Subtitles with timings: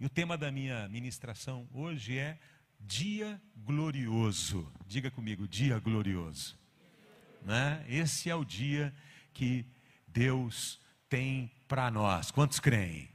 [0.00, 2.38] E o tema da minha ministração hoje é
[2.80, 4.66] Dia Glorioso.
[4.86, 6.58] Diga comigo, Dia Glorioso.
[7.42, 7.84] Né?
[7.86, 8.94] Esse é o dia
[9.34, 9.66] que
[10.08, 12.30] Deus tem para nós.
[12.30, 13.10] Quantos creem?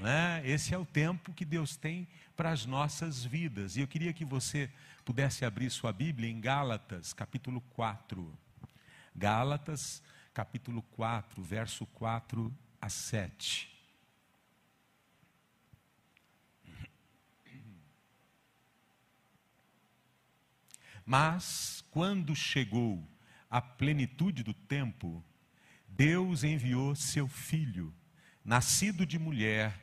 [0.00, 0.40] Né?
[0.44, 3.76] Esse é o tempo que Deus tem para as nossas vidas.
[3.76, 4.70] E eu queria que você
[5.04, 8.38] pudesse abrir sua Bíblia em Gálatas, capítulo 4.
[9.12, 10.00] Gálatas,
[10.32, 13.71] capítulo 4, verso 4 a 7.
[21.04, 23.06] Mas, quando chegou
[23.50, 25.22] a plenitude do tempo,
[25.86, 27.94] Deus enviou seu filho,
[28.44, 29.78] nascido de mulher,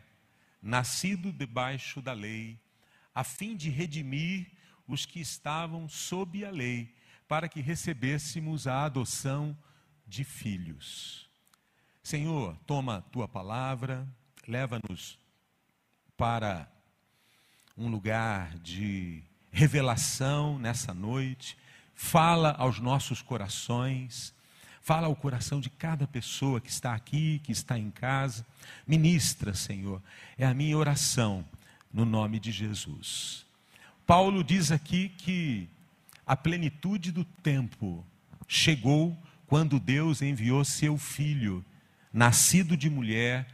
[0.61, 2.59] nascido debaixo da lei,
[3.13, 4.51] a fim de redimir
[4.87, 6.95] os que estavam sob a lei,
[7.27, 9.55] para que recebêssemos a adoção
[10.07, 11.29] de filhos.
[12.01, 14.07] Senhor, toma tua palavra,
[14.47, 15.19] leva-nos
[16.17, 16.67] para
[17.77, 21.57] um lugar de revelação nessa noite,
[21.95, 24.33] fala aos nossos corações,
[24.81, 28.45] fala ao coração de cada pessoa que está aqui, que está em casa.
[28.87, 30.01] Ministra, Senhor,
[30.37, 31.45] é a minha oração
[31.93, 33.45] no nome de Jesus.
[34.05, 35.67] Paulo diz aqui que
[36.25, 38.05] a plenitude do tempo
[38.47, 41.65] chegou quando Deus enviou seu filho,
[42.13, 43.47] nascido de mulher,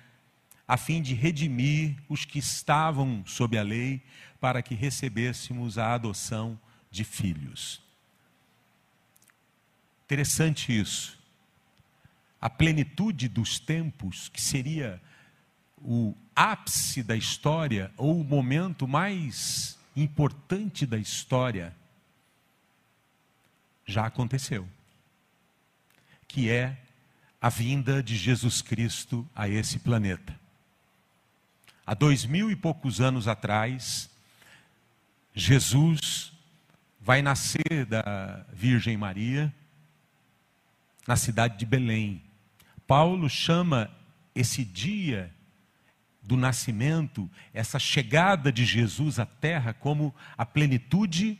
[0.68, 4.02] a fim de redimir os que estavam sob a lei,
[4.40, 6.60] para que recebêssemos a adoção
[6.92, 7.82] de filhos.
[10.06, 11.18] Interessante isso.
[12.40, 15.02] A plenitude dos tempos, que seria
[15.78, 21.76] o ápice da história, ou o momento mais importante da história,
[23.86, 24.68] já aconteceu.
[26.28, 26.78] Que é
[27.42, 30.45] a vinda de Jesus Cristo a esse planeta.
[31.88, 34.10] Há dois mil e poucos anos atrás,
[35.36, 36.34] Jesus
[37.00, 39.54] vai nascer da Virgem Maria
[41.08, 42.24] na cidade de Belém.
[42.88, 43.92] Paulo chama
[44.34, 45.32] esse dia
[46.24, 51.38] do nascimento, essa chegada de Jesus à terra, como a plenitude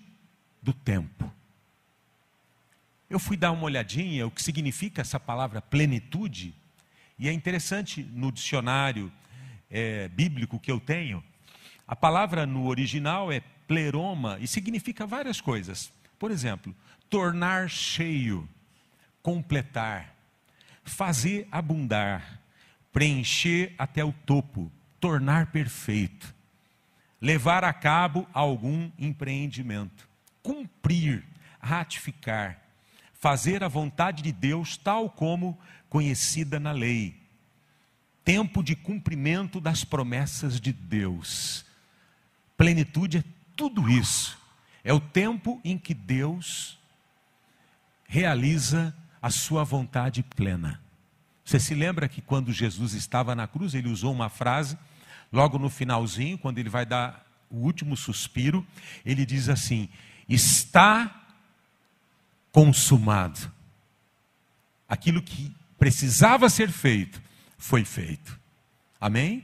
[0.62, 1.34] do tempo.
[3.10, 6.54] Eu fui dar uma olhadinha o que significa essa palavra plenitude,
[7.18, 9.12] e é interessante no dicionário
[9.70, 11.24] é, bíblico que eu tenho,
[11.88, 15.92] a palavra no original é pleroma e significa várias coisas.
[16.18, 16.76] Por exemplo,
[17.10, 18.48] tornar cheio,
[19.22, 20.16] completar,
[20.84, 22.40] fazer abundar,
[22.92, 26.34] preencher até o topo, tornar perfeito,
[27.22, 30.08] levar a cabo algum empreendimento,
[30.42, 31.24] cumprir,
[31.60, 32.62] ratificar,
[33.14, 35.60] fazer a vontade de Deus tal como
[35.90, 37.25] conhecida na lei.
[38.26, 41.64] Tempo de cumprimento das promessas de Deus.
[42.58, 43.24] Plenitude é
[43.56, 44.38] tudo isso.
[44.84, 46.78] É o tempo em que Deus
[48.08, 50.82] realiza a sua vontade plena.
[51.44, 54.78] Você se lembra que quando Jesus estava na cruz, ele usou uma frase,
[55.32, 58.66] logo no finalzinho, quando ele vai dar o último suspiro,
[59.06, 59.88] ele diz assim:
[60.28, 61.24] Está
[62.52, 63.52] consumado.
[64.88, 67.22] Aquilo que precisava ser feito,
[67.66, 68.40] foi feito.
[69.02, 69.44] Amém?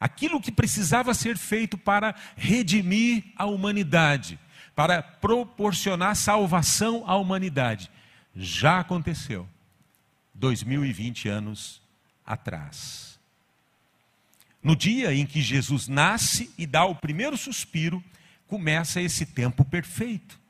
[0.00, 4.38] Aquilo que precisava ser feito para redimir a humanidade,
[4.74, 7.90] para proporcionar salvação à humanidade,
[8.34, 9.46] já aconteceu.
[10.32, 11.82] 2020 anos
[12.26, 13.20] atrás.
[14.62, 18.02] No dia em que Jesus nasce e dá o primeiro suspiro,
[18.46, 20.40] começa esse tempo perfeito.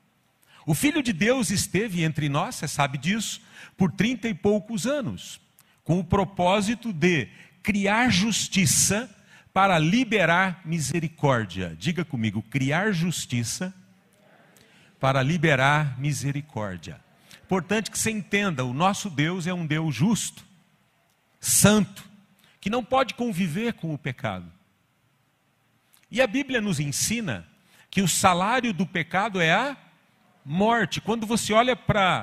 [0.65, 3.41] O Filho de Deus esteve entre nós, você sabe disso,
[3.75, 5.41] por trinta e poucos anos,
[5.85, 7.29] com o propósito de
[7.63, 9.09] criar justiça
[9.53, 11.73] para liberar misericórdia.
[11.79, 13.73] Diga comigo, criar justiça
[14.99, 16.99] para liberar misericórdia.
[17.45, 20.43] Importante que você entenda, o nosso Deus é um Deus justo,
[21.39, 22.03] santo,
[22.59, 24.51] que não pode conviver com o pecado.
[26.09, 27.47] E a Bíblia nos ensina
[27.91, 29.77] que o salário do pecado é a
[30.43, 30.99] morte.
[30.99, 32.21] Quando você olha para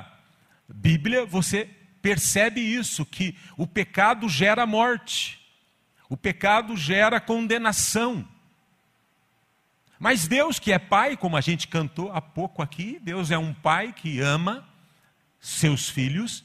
[0.69, 1.69] a Bíblia, você
[2.03, 5.39] percebe isso, que o pecado gera morte,
[6.09, 8.27] o pecado gera condenação.
[9.97, 13.53] Mas Deus, que é Pai, como a gente cantou há pouco aqui, Deus é um
[13.53, 14.67] Pai que ama
[15.39, 16.43] seus filhos,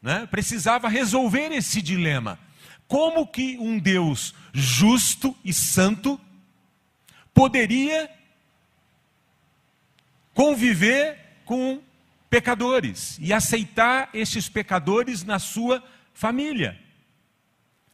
[0.00, 0.24] né?
[0.30, 2.38] precisava resolver esse dilema.
[2.86, 6.20] Como que um Deus justo e santo
[7.34, 8.08] poderia
[10.32, 11.82] conviver com
[12.32, 15.84] pecadores e aceitar esses pecadores na sua
[16.14, 16.80] família.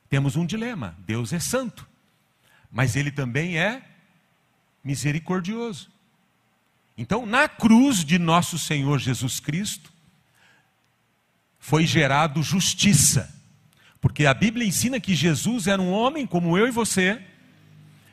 [0.09, 1.85] Temos um dilema: Deus é santo,
[2.71, 3.83] mas ele também é
[4.85, 5.91] misericordioso.
[6.97, 9.93] Então, na cruz de nosso Senhor Jesus Cristo,
[11.59, 13.37] foi gerado justiça.
[14.01, 17.21] Porque a Bíblia ensina que Jesus era um homem como eu e você,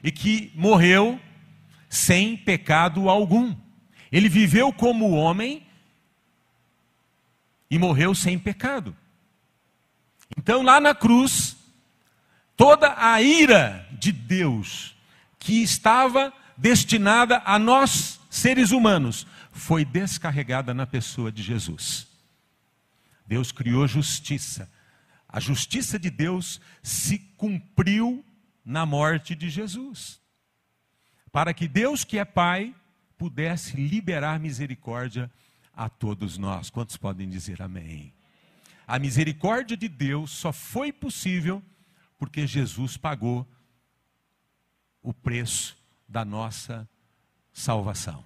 [0.04, 1.19] e que morreu
[1.88, 3.56] sem pecado algum.
[4.12, 5.65] Ele viveu como homem
[7.75, 8.95] e morreu sem pecado.
[10.38, 11.57] Então, lá na cruz,
[12.56, 14.95] toda a ira de Deus
[15.38, 22.07] que estava destinada a nós, seres humanos, foi descarregada na pessoa de Jesus.
[23.27, 24.71] Deus criou justiça.
[25.28, 28.24] A justiça de Deus se cumpriu
[28.63, 30.21] na morte de Jesus.
[31.30, 32.74] Para que Deus, que é Pai,
[33.18, 35.30] pudesse liberar misericórdia
[35.75, 36.69] a todos nós.
[36.69, 38.13] Quantos podem dizer amém?
[38.88, 41.62] A misericórdia de Deus só foi possível
[42.18, 43.48] porque Jesus pagou
[45.01, 45.77] o preço
[46.07, 46.88] da nossa
[47.51, 48.25] salvação.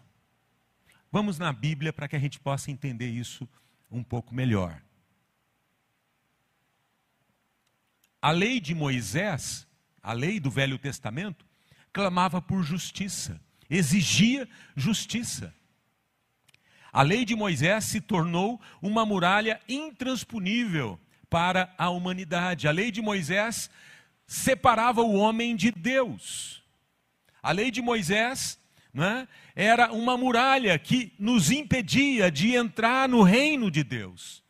[1.11, 3.47] Vamos na Bíblia para que a gente possa entender isso
[3.89, 4.81] um pouco melhor.
[8.21, 9.65] A lei de Moisés,
[10.03, 11.45] a lei do Velho Testamento,
[11.91, 15.53] clamava por justiça, exigia justiça.
[16.91, 20.99] A lei de Moisés se tornou uma muralha intransponível
[21.29, 22.67] para a humanidade.
[22.67, 23.69] A lei de Moisés
[24.25, 26.63] separava o homem de Deus.
[27.41, 28.59] A lei de Moisés
[28.93, 34.43] né, era uma muralha que nos impedia de entrar no reino de Deus.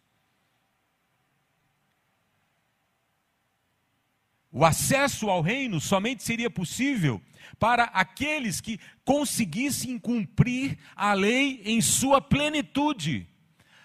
[4.52, 7.22] O acesso ao reino somente seria possível
[7.60, 13.28] para aqueles que conseguissem cumprir a lei em sua plenitude.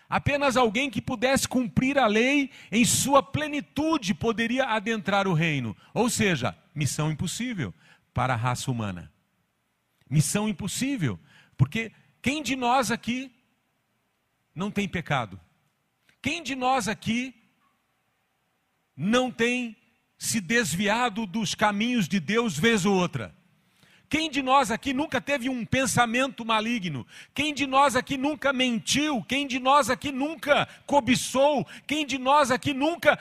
[0.08, 5.76] Apenas alguém que pudesse cumprir a lei em sua plenitude poderia adentrar o reino.
[5.92, 7.74] Ou seja, missão impossível
[8.12, 9.12] para a raça humana.
[10.08, 11.18] Missão impossível,
[11.56, 11.90] porque
[12.22, 13.32] quem de nós aqui
[14.54, 15.40] não tem pecado?
[16.22, 17.34] Quem de nós aqui
[18.96, 19.76] não tem
[20.16, 23.34] se desviado dos caminhos de Deus vez ou outra?
[24.08, 27.06] Quem de nós aqui nunca teve um pensamento maligno?
[27.34, 29.22] Quem de nós aqui nunca mentiu?
[29.22, 31.66] Quem de nós aqui nunca cobiçou?
[31.86, 33.18] Quem de nós aqui nunca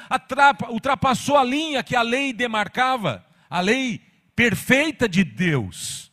[0.69, 3.25] ultrapassou a linha que a lei demarcava?
[3.49, 4.01] A lei
[4.35, 6.11] perfeita de Deus.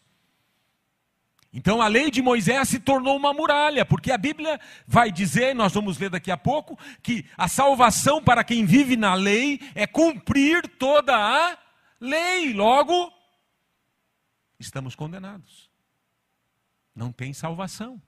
[1.52, 5.72] Então a lei de Moisés se tornou uma muralha, porque a Bíblia vai dizer, nós
[5.72, 10.66] vamos ler daqui a pouco, que a salvação para quem vive na lei é cumprir
[10.78, 11.58] toda a
[12.00, 12.52] lei.
[12.52, 13.12] Logo,
[14.60, 15.70] estamos condenados.
[16.94, 18.00] Não tem salvação.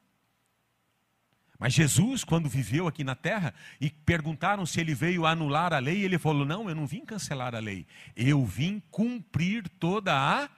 [1.58, 6.02] Mas Jesus, quando viveu aqui na terra, e perguntaram se ele veio anular a lei,
[6.02, 10.50] ele falou: Não, eu não vim cancelar a lei, eu vim cumprir toda a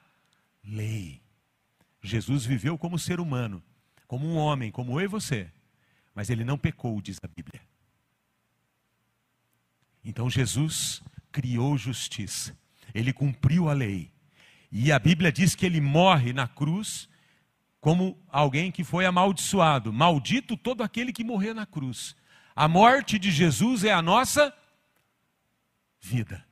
[0.65, 1.23] lei.
[2.03, 3.63] Jesus viveu como ser humano,
[4.07, 5.51] como um homem, como eu e você,
[6.15, 7.61] mas ele não pecou, diz a Bíblia.
[10.03, 12.57] Então Jesus criou justiça,
[12.95, 14.14] ele cumpriu a lei,
[14.77, 17.09] e a Bíblia diz que ele morre na cruz
[17.81, 19.93] como alguém que foi amaldiçoado.
[19.93, 22.17] Maldito todo aquele que morrer na cruz.
[22.57, 24.53] A morte de Jesus é a nossa
[26.01, 26.45] vida,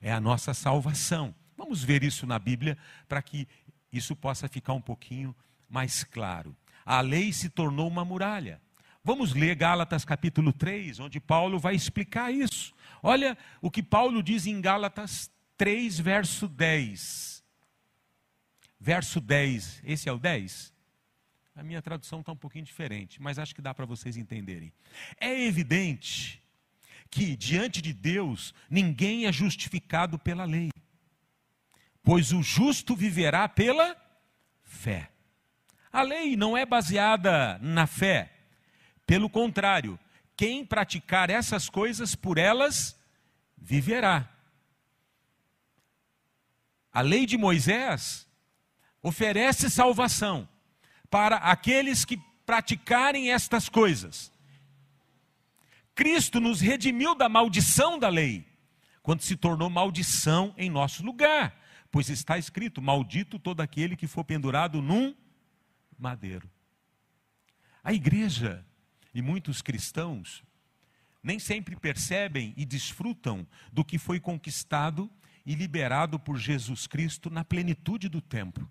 [0.00, 1.34] é a nossa salvação.
[1.56, 2.78] Vamos ver isso na Bíblia
[3.08, 3.48] para que
[3.92, 5.34] isso possa ficar um pouquinho
[5.68, 6.56] mais claro.
[6.86, 8.60] A lei se tornou uma muralha.
[9.02, 12.72] Vamos ler Gálatas capítulo 3, onde Paulo vai explicar isso.
[13.02, 17.31] Olha o que Paulo diz em Gálatas 3, verso 10.
[18.84, 20.72] Verso 10, esse é o 10?
[21.54, 24.72] A minha tradução está um pouquinho diferente, mas acho que dá para vocês entenderem.
[25.20, 26.42] É evidente
[27.08, 30.72] que diante de Deus ninguém é justificado pela lei
[32.02, 33.96] pois o justo viverá pela
[34.62, 35.10] fé.
[35.92, 38.32] A lei não é baseada na fé.
[39.06, 39.98] Pelo contrário,
[40.36, 42.98] quem praticar essas coisas por elas
[43.56, 44.28] viverá.
[46.92, 48.26] A lei de Moisés
[49.02, 50.48] oferece salvação
[51.10, 54.32] para aqueles que praticarem estas coisas.
[55.94, 58.46] Cristo nos redimiu da maldição da lei,
[59.02, 64.24] quando se tornou maldição em nosso lugar pois está escrito: Maldito todo aquele que for
[64.24, 65.14] pendurado num
[65.96, 66.50] madeiro.
[67.84, 68.64] A igreja
[69.14, 70.42] e muitos cristãos
[71.22, 75.08] nem sempre percebem e desfrutam do que foi conquistado
[75.44, 78.68] e liberado por Jesus Cristo na plenitude do tempo.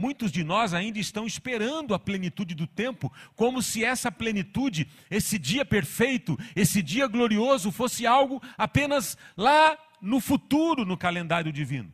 [0.00, 5.38] Muitos de nós ainda estão esperando a plenitude do tempo, como se essa plenitude, esse
[5.38, 11.92] dia perfeito, esse dia glorioso, fosse algo apenas lá no futuro no calendário divino.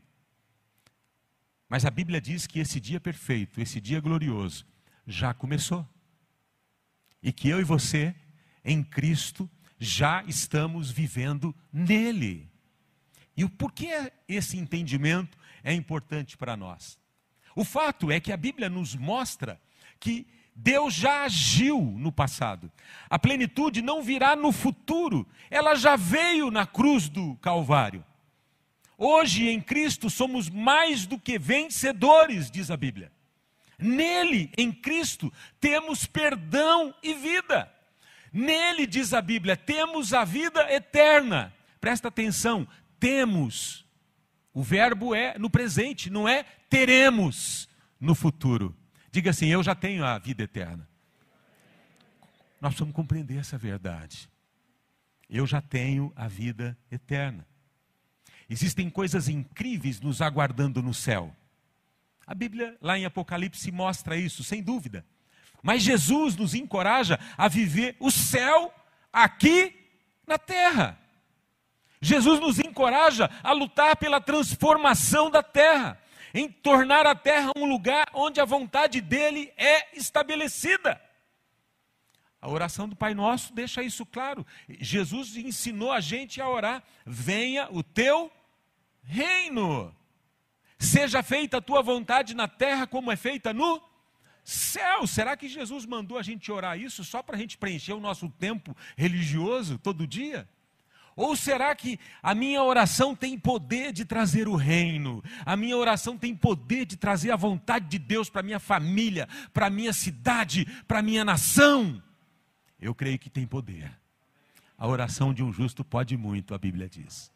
[1.69, 4.65] Mas a Bíblia diz que esse dia perfeito, esse dia glorioso,
[5.05, 5.85] já começou.
[7.21, 8.15] E que eu e você,
[8.65, 12.49] em Cristo, já estamos vivendo nele.
[13.37, 16.97] E o porquê esse entendimento é importante para nós?
[17.57, 19.59] O fato é que a Bíblia nos mostra
[19.99, 22.71] que Deus já agiu no passado.
[23.09, 28.05] A plenitude não virá no futuro, ela já veio na cruz do Calvário.
[28.99, 33.11] Hoje em Cristo somos mais do que vencedores, diz a Bíblia.
[33.79, 37.71] Nele, em Cristo, temos perdão e vida.
[38.33, 41.55] Nele, diz a Bíblia, temos a vida eterna.
[41.81, 42.67] Presta atenção,
[42.99, 43.85] temos.
[44.55, 47.69] O verbo é no presente, não é teremos
[48.01, 48.77] no futuro.
[49.11, 50.89] Diga assim: Eu já tenho a vida eterna.
[52.61, 54.29] Nós precisamos compreender essa verdade.
[55.29, 57.47] Eu já tenho a vida eterna.
[58.49, 61.35] Existem coisas incríveis nos aguardando no céu.
[62.27, 65.05] A Bíblia, lá em Apocalipse, mostra isso, sem dúvida.
[65.63, 68.73] Mas Jesus nos encoraja a viver o céu
[69.13, 69.75] aqui
[70.27, 70.99] na terra.
[72.01, 76.01] Jesus nos encoraja a lutar pela transformação da terra,
[76.37, 81.01] em tornar a terra um lugar onde a vontade dele é estabelecida.
[82.39, 84.47] A oração do Pai Nosso deixa isso claro.
[84.69, 88.31] Jesus ensinou a gente a orar: venha o teu
[89.03, 89.97] reino,
[90.79, 93.83] seja feita a tua vontade na terra como é feita no
[94.45, 95.07] céu.
[95.07, 98.29] Será que Jesus mandou a gente orar isso só para a gente preencher o nosso
[98.29, 100.47] tempo religioso todo dia?
[101.17, 105.25] Ou será que a minha oração tem poder de trazer o reino?
[105.47, 109.71] A minha oração tem poder de trazer a vontade de Deus para minha família, para
[109.71, 112.03] minha cidade, para minha nação?
[112.79, 113.91] Eu creio que tem poder.
[114.77, 117.33] A oração de um justo pode muito, a Bíblia diz.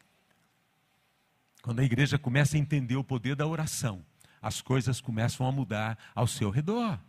[1.63, 4.05] Quando a igreja começa a entender o poder da oração,
[4.39, 6.99] as coisas começam a mudar ao seu redor.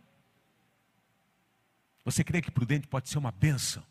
[2.03, 3.83] Você crê que Prudente pode ser uma bênção?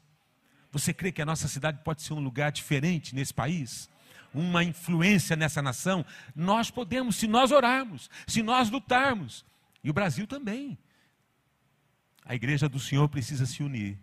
[0.72, 3.90] Você crê que a nossa cidade pode ser um lugar diferente nesse país?
[4.32, 6.04] Uma influência nessa nação?
[6.34, 9.44] Nós podemos, se nós orarmos, se nós lutarmos.
[9.84, 10.78] E o Brasil também.
[12.24, 13.98] A igreja do Senhor precisa se unir.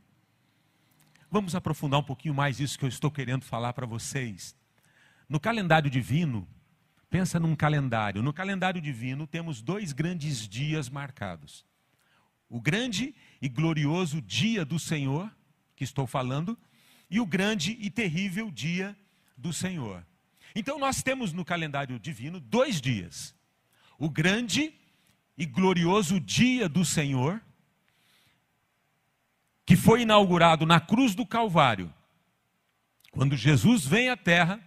[1.31, 4.55] Vamos aprofundar um pouquinho mais isso que eu estou querendo falar para vocês.
[5.27, 6.47] No calendário divino,
[7.09, 8.21] pensa num calendário.
[8.21, 11.65] No calendário divino temos dois grandes dias marcados.
[12.47, 15.31] O grande e glorioso dia do Senhor
[15.79, 16.57] que estou falando,
[17.09, 18.93] e o grande e terrível dia
[19.37, 20.05] do Senhor.
[20.53, 23.33] Então nós temos no calendário divino dois dias:
[23.97, 24.73] o grande
[25.37, 27.41] e glorioso dia do Senhor,
[29.65, 31.93] que foi inaugurado na cruz do Calvário.
[33.11, 34.59] Quando Jesus vem à terra,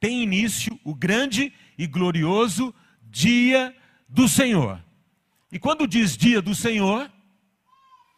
[0.00, 2.74] tem início o grande e glorioso
[3.04, 3.72] dia
[4.08, 4.84] do Senhor.
[5.52, 7.08] E quando diz dia do Senhor,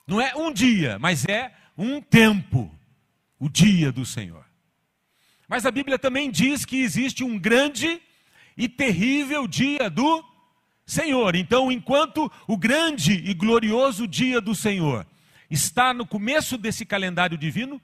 [0.06, 2.71] não é um dia, mas é um tempo,
[3.38, 4.45] o dia do Senhor.
[5.49, 8.00] Mas a Bíblia também diz que existe um grande
[8.56, 10.25] e terrível dia do
[10.85, 11.35] Senhor.
[11.37, 15.06] Então, enquanto o grande e glorioso dia do Senhor
[15.50, 17.80] está no começo desse calendário divino,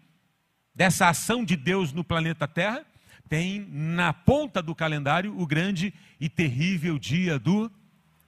[0.75, 2.85] dessa ação de Deus no planeta Terra,
[3.29, 7.71] tem na ponta do calendário o grande e terrível dia do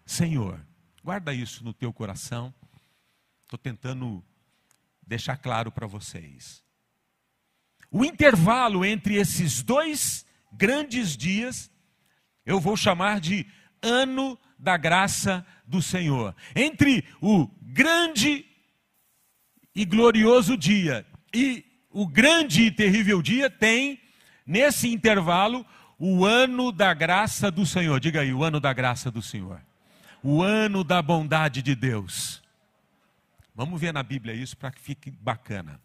[0.06, 0.60] Senhor.
[1.02, 2.54] Guarda isso no teu coração.
[3.42, 4.24] Estou tentando
[5.06, 6.62] deixar claro para vocês.
[7.90, 11.70] O intervalo entre esses dois grandes dias,
[12.44, 13.46] eu vou chamar de
[13.82, 16.34] ano da graça do Senhor.
[16.56, 18.46] Entre o grande
[19.74, 24.00] e glorioso dia e o grande e terrível dia, tem
[24.44, 25.64] nesse intervalo
[25.98, 28.00] o ano da graça do Senhor.
[28.00, 29.60] Diga aí, o ano da graça do Senhor.
[30.22, 32.42] O ano da bondade de Deus.
[33.54, 35.80] Vamos ver na Bíblia isso para que fique bacana.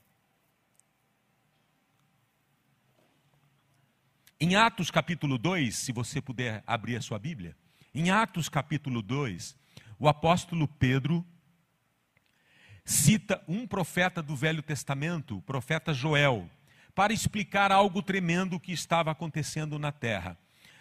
[4.39, 7.55] Em Atos capítulo 2, se você puder abrir a sua Bíblia,
[7.93, 9.55] em Atos capítulo 2,
[9.99, 11.23] o apóstolo Pedro
[12.83, 16.49] cita um profeta do Velho Testamento, o profeta Joel,
[16.95, 20.35] para explicar algo tremendo que estava acontecendo na terra.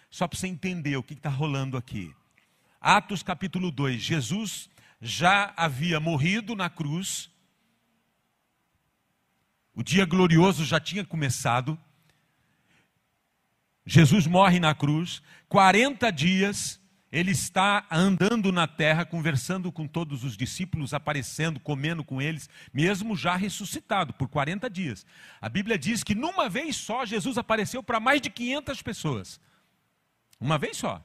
[0.09, 2.11] Só para você entender o que está rolando aqui.
[2.81, 4.69] Atos capítulo 2, Jesus
[5.01, 7.29] já havia morrido na cruz,
[9.73, 11.79] o dia glorioso já tinha começado.
[13.85, 16.79] Jesus morre na cruz, 40 dias
[17.11, 23.15] ele está andando na terra, conversando com todos os discípulos, aparecendo, comendo com eles, mesmo
[23.15, 25.05] já ressuscitado por 40 dias.
[25.41, 29.41] A Bíblia diz que numa vez só Jesus apareceu para mais de 500 pessoas.
[30.39, 31.03] Uma vez só.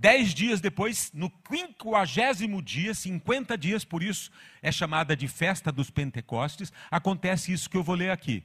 [0.00, 4.30] Dez dias depois, no quinquagésimo dia, 50 dias, por isso
[4.62, 8.42] é chamada de festa dos Pentecostes, acontece isso que eu vou ler aqui.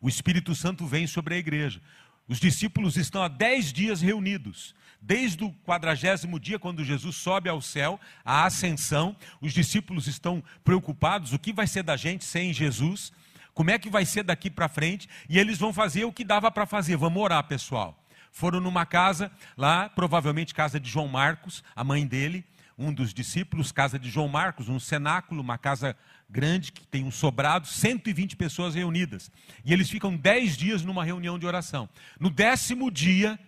[0.00, 1.80] O Espírito Santo vem sobre a igreja.
[2.26, 4.74] Os discípulos estão há dez dias reunidos.
[5.00, 11.32] Desde o quadragésimo dia, quando Jesus sobe ao céu, a ascensão, os discípulos estão preocupados:
[11.32, 13.12] o que vai ser da gente sem Jesus?
[13.54, 15.08] Como é que vai ser daqui para frente?
[15.28, 16.96] E eles vão fazer o que dava para fazer.
[16.96, 17.96] Vamos orar, pessoal.
[18.32, 22.44] Foram numa casa, lá, provavelmente casa de João Marcos, a mãe dele,
[22.78, 25.96] um dos discípulos, casa de João Marcos, um cenáculo, uma casa
[26.30, 29.30] grande que tem um sobrado, 120 pessoas reunidas.
[29.64, 31.88] E eles ficam 10 dias numa reunião de oração.
[32.20, 33.38] No décimo dia,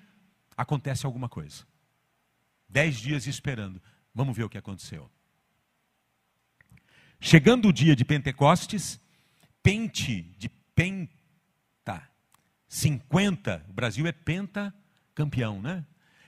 [0.57, 1.65] acontece alguma coisa.
[2.69, 3.81] 10 dias esperando.
[4.15, 5.11] Vamos ver o que aconteceu.
[7.21, 8.99] Chegando o dia de Pentecostes,
[9.63, 11.20] pente de penta,
[12.71, 14.73] 50, o Brasil é penta
[15.13, 15.85] campeão, né?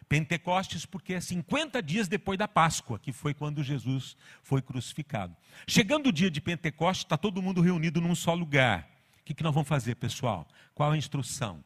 [0.08, 5.34] Pentecostes, porque é 50 dias depois da Páscoa, que foi quando Jesus foi crucificado.
[5.68, 8.90] Chegando o dia de Pentecostes, está todo mundo reunido num só lugar.
[9.20, 10.46] O que, que nós vamos fazer, pessoal?
[10.74, 11.64] Qual a instrução?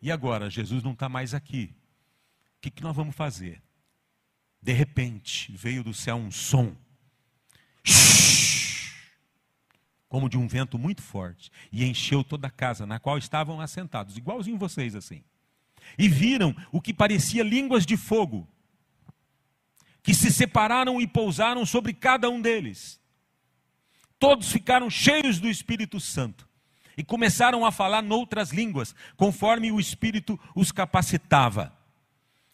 [0.00, 1.74] E agora, Jesus não está mais aqui.
[2.58, 3.60] O que, que nós vamos fazer?
[4.62, 6.76] De repente, veio do céu um som.
[10.12, 11.50] Como de um vento muito forte.
[11.72, 14.18] E encheu toda a casa na qual estavam assentados.
[14.18, 15.22] Igualzinho vocês assim
[15.98, 18.48] e viram o que parecia línguas de fogo,
[20.02, 23.00] que se separaram e pousaram sobre cada um deles.
[24.18, 26.48] Todos ficaram cheios do Espírito Santo
[26.96, 31.76] e começaram a falar noutras línguas, conforme o Espírito os capacitava.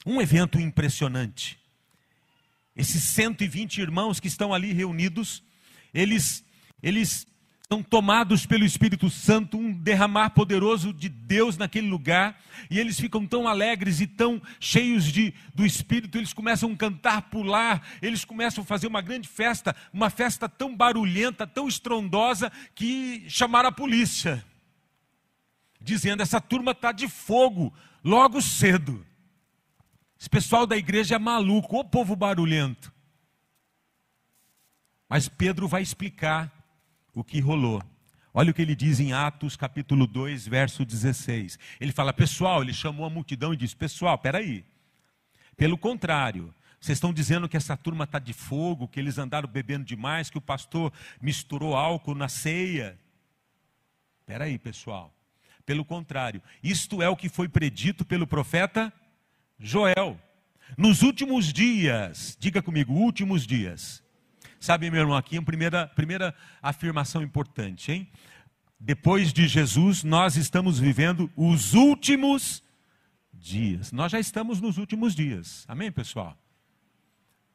[0.07, 1.59] Um evento impressionante.
[2.75, 5.43] Esses 120 irmãos que estão ali reunidos,
[5.93, 6.45] eles,
[6.83, 7.27] eles
[7.70, 13.26] são tomados pelo Espírito Santo, um derramar poderoso de Deus naquele lugar, e eles ficam
[13.26, 18.64] tão alegres e tão cheios de, do Espírito, eles começam a cantar, pular, eles começam
[18.64, 24.42] a fazer uma grande festa, uma festa tão barulhenta, tão estrondosa, que chamaram a polícia,
[25.78, 27.70] dizendo: essa turma está de fogo,
[28.02, 29.04] logo cedo.
[30.18, 32.90] Esse pessoal da igreja é maluco, o povo barulhento.
[35.07, 36.58] Mas Pedro vai explicar
[37.18, 37.83] o que rolou.
[38.33, 41.59] Olha o que ele diz em Atos capítulo 2, verso 16.
[41.81, 44.64] Ele fala, pessoal, ele chamou a multidão e disse: Pessoal, peraí.
[45.57, 49.85] Pelo contrário, vocês estão dizendo que essa turma está de fogo, que eles andaram bebendo
[49.85, 52.96] demais, que o pastor misturou álcool na ceia.
[54.24, 55.12] Peraí, pessoal.
[55.66, 58.92] Pelo contrário, isto é o que foi predito pelo profeta
[59.59, 60.20] Joel.
[60.76, 64.07] Nos últimos dias, diga comigo, últimos dias
[64.61, 68.11] Sabe, meu irmão, aqui uma primeira, primeira afirmação importante, hein?
[68.81, 72.62] Depois de Jesus, nós estamos vivendo os últimos
[73.33, 73.92] dias.
[73.92, 75.64] Nós já estamos nos últimos dias.
[75.68, 76.37] Amém, pessoal?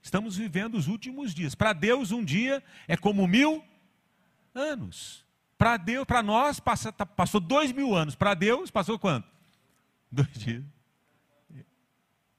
[0.01, 1.55] Estamos vivendo os últimos dias.
[1.55, 3.63] Para Deus, um dia é como mil
[4.53, 5.25] anos.
[5.57, 8.15] Para Deus, para nós, passa, tá, passou dois mil anos.
[8.15, 9.27] Para Deus, passou quanto?
[10.11, 10.63] Dois dias.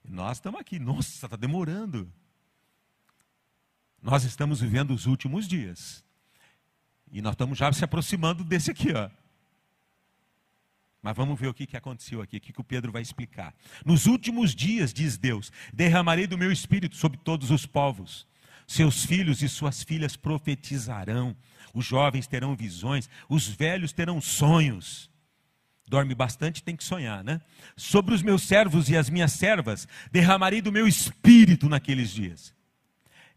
[0.05, 0.79] E nós estamos aqui.
[0.79, 2.13] Nossa, está demorando.
[4.05, 6.05] Nós estamos vivendo os últimos dias.
[7.11, 9.09] E nós estamos já se aproximando desse aqui, ó.
[11.01, 13.55] Mas vamos ver o que, que aconteceu aqui, o que, que o Pedro vai explicar.
[13.83, 18.27] Nos últimos dias, diz Deus, derramarei do meu espírito sobre todos os povos.
[18.67, 21.35] Seus filhos e suas filhas profetizarão,
[21.73, 25.11] os jovens terão visões, os velhos terão sonhos.
[25.89, 27.41] Dorme bastante, tem que sonhar, né?
[27.75, 32.55] Sobre os meus servos e as minhas servas, derramarei do meu espírito naqueles dias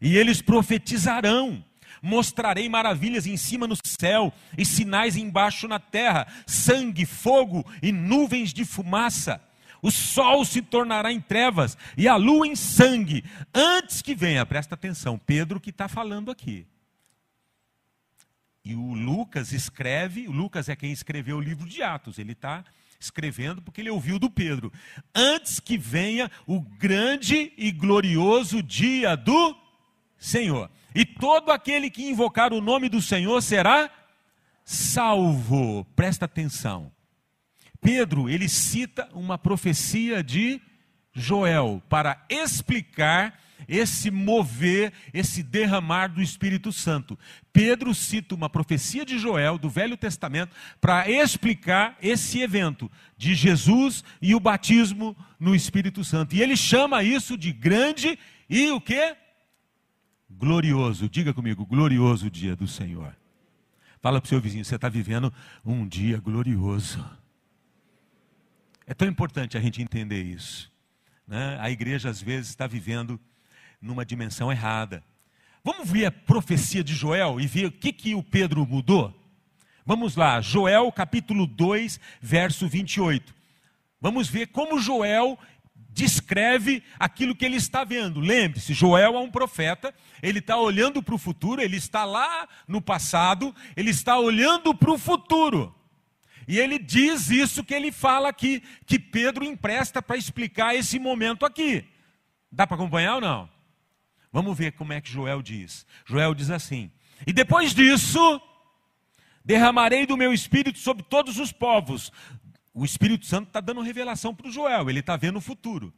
[0.00, 1.64] e eles profetizarão.
[2.00, 8.52] Mostrarei maravilhas em cima no céu e sinais embaixo na terra: sangue, fogo e nuvens
[8.52, 9.42] de fumaça.
[9.80, 14.74] O sol se tornará em trevas e a lua em sangue, antes que venha, presta
[14.74, 16.66] atenção, Pedro que está falando aqui.
[18.64, 22.64] E o Lucas escreve, o Lucas é quem escreveu o livro de Atos, ele está
[23.00, 24.72] escrevendo porque ele ouviu do Pedro.
[25.14, 29.56] Antes que venha o grande e glorioso dia do
[30.18, 30.70] Senhor.
[30.94, 33.90] E todo aquele que invocar o nome do Senhor será
[34.64, 35.84] salvo.
[35.96, 36.92] Presta atenção.
[37.80, 40.60] Pedro, ele cita uma profecia de
[41.12, 47.18] Joel para explicar esse mover, esse derramar do Espírito Santo.
[47.52, 54.04] Pedro cita uma profecia de Joel do Velho Testamento para explicar esse evento de Jesus
[54.22, 56.34] e o batismo no Espírito Santo.
[56.34, 59.16] E ele chama isso de grande e o que?
[60.38, 63.14] Glorioso, diga comigo, glorioso dia do Senhor.
[64.00, 65.32] Fala para o seu vizinho, você está vivendo
[65.66, 67.04] um dia glorioso.
[68.86, 70.72] É tão importante a gente entender isso.
[71.26, 71.58] Né?
[71.60, 73.20] A igreja, às vezes, está vivendo
[73.82, 75.02] numa dimensão errada.
[75.64, 79.14] Vamos ver a profecia de Joel e ver o que, que o Pedro mudou?
[79.84, 83.34] Vamos lá, Joel capítulo 2, verso 28.
[84.00, 85.36] Vamos ver como Joel
[85.98, 88.20] descreve aquilo que ele está vendo.
[88.20, 92.80] Lembre-se, Joel é um profeta, ele está olhando para o futuro, ele está lá no
[92.80, 95.74] passado, ele está olhando para o futuro.
[96.46, 101.44] E ele diz isso que ele fala aqui, que Pedro empresta para explicar esse momento
[101.44, 101.84] aqui.
[102.50, 103.50] Dá para acompanhar ou não?
[104.32, 105.84] Vamos ver como é que Joel diz.
[106.06, 106.90] Joel diz assim:
[107.26, 108.40] E depois disso,
[109.44, 112.12] derramarei do meu espírito sobre todos os povos.
[112.78, 115.92] O Espírito Santo está dando revelação para o Joel, ele está vendo o futuro.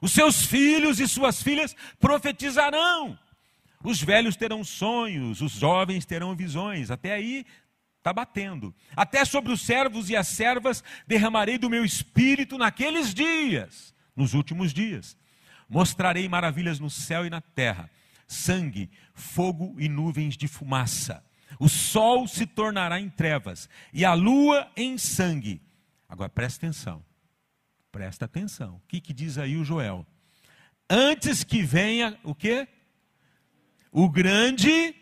[0.00, 3.18] Os seus filhos e suas filhas profetizarão.
[3.82, 6.88] Os velhos terão sonhos, os jovens terão visões.
[6.88, 7.44] Até aí
[7.98, 8.72] está batendo.
[8.94, 14.72] Até sobre os servos e as servas derramarei do meu espírito naqueles dias, nos últimos
[14.72, 15.16] dias.
[15.68, 17.90] Mostrarei maravilhas no céu e na terra:
[18.28, 21.24] sangue, fogo e nuvens de fumaça.
[21.58, 25.60] O sol se tornará em trevas e a lua em sangue.
[26.10, 27.02] Agora presta atenção.
[27.90, 28.76] Presta atenção.
[28.76, 30.06] O que, que diz aí o Joel?
[30.88, 32.68] Antes que venha o quê?
[33.90, 34.94] O grande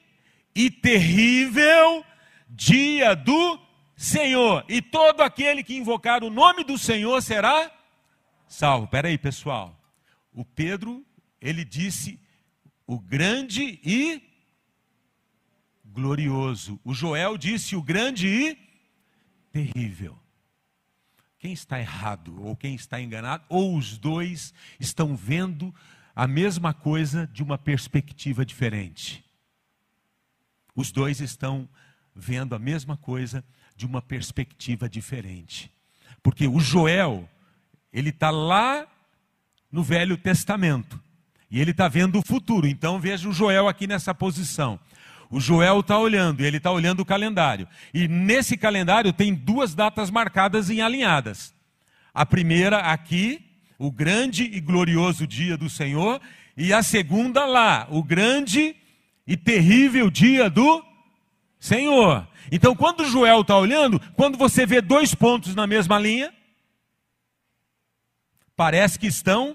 [0.54, 2.04] e terrível
[2.48, 3.58] dia do
[3.96, 4.64] Senhor.
[4.68, 7.72] E todo aquele que invocar o nome do Senhor será
[8.46, 8.84] salvo.
[8.84, 9.78] Espera aí, pessoal
[10.32, 11.04] o Pedro,
[11.40, 12.20] ele disse
[12.86, 14.22] o grande e
[15.84, 16.80] glorioso.
[16.84, 18.58] O Joel disse o grande e
[19.50, 20.17] terrível.
[21.38, 25.74] Quem está errado ou quem está enganado, ou os dois estão vendo
[26.14, 29.24] a mesma coisa de uma perspectiva diferente.
[30.74, 31.68] Os dois estão
[32.14, 33.44] vendo a mesma coisa
[33.76, 35.70] de uma perspectiva diferente.
[36.22, 37.28] Porque o Joel,
[37.92, 38.86] ele está lá
[39.70, 41.00] no Velho Testamento.
[41.50, 42.66] E ele está vendo o futuro.
[42.66, 44.78] Então veja o Joel aqui nessa posição.
[45.30, 47.68] O Joel está olhando, e ele está olhando o calendário.
[47.92, 51.54] E nesse calendário tem duas datas marcadas em alinhadas.
[52.14, 53.44] A primeira aqui,
[53.78, 56.20] o grande e glorioso dia do Senhor,
[56.56, 58.74] e a segunda lá, o grande
[59.26, 60.82] e terrível dia do
[61.60, 62.26] Senhor.
[62.50, 66.32] Então, quando o Joel está olhando, quando você vê dois pontos na mesma linha,
[68.56, 69.54] parece que estão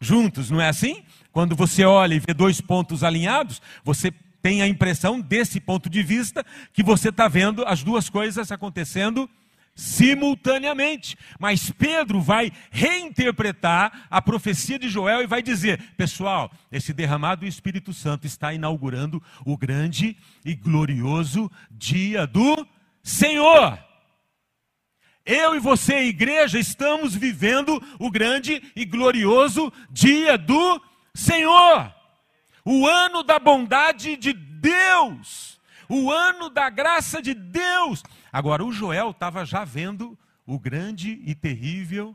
[0.00, 1.04] juntos, não é assim?
[1.30, 6.02] Quando você olha e vê dois pontos alinhados, você tem a impressão, desse ponto de
[6.02, 9.28] vista, que você está vendo as duas coisas acontecendo
[9.74, 11.16] simultaneamente.
[11.38, 17.46] Mas Pedro vai reinterpretar a profecia de Joel e vai dizer: pessoal, esse derramado do
[17.46, 22.66] Espírito Santo está inaugurando o grande e glorioso dia do
[23.02, 23.78] Senhor.
[25.24, 30.82] Eu e você, igreja, estamos vivendo o grande e glorioso dia do
[31.14, 31.99] Senhor.
[32.70, 35.60] O ano da bondade de Deus.
[35.88, 38.04] O ano da graça de Deus.
[38.32, 42.14] Agora, o Joel estava já vendo o grande e terrível.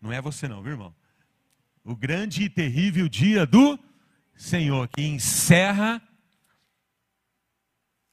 [0.00, 0.94] Não é você, não, viu, irmão?
[1.82, 3.76] O grande e terrível dia do
[4.36, 6.00] Senhor, que encerra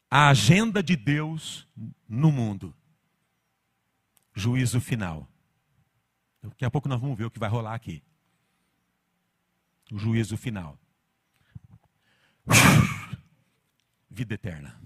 [0.10, 1.67] a agenda de Deus
[2.10, 2.73] no mundo
[4.34, 5.27] juízo final.
[6.41, 8.01] Daqui a pouco nós vamos ver o que vai rolar aqui.
[9.91, 10.79] O juízo final.
[14.10, 14.79] Vida eterna.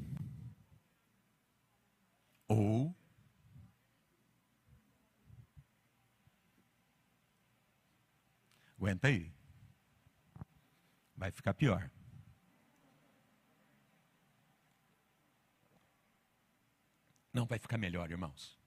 [2.48, 2.96] Ou
[8.80, 9.30] Aguenta aí.
[11.16, 11.92] Vai ficar pior.
[17.34, 18.58] Não vai ficar melhor, irmãos.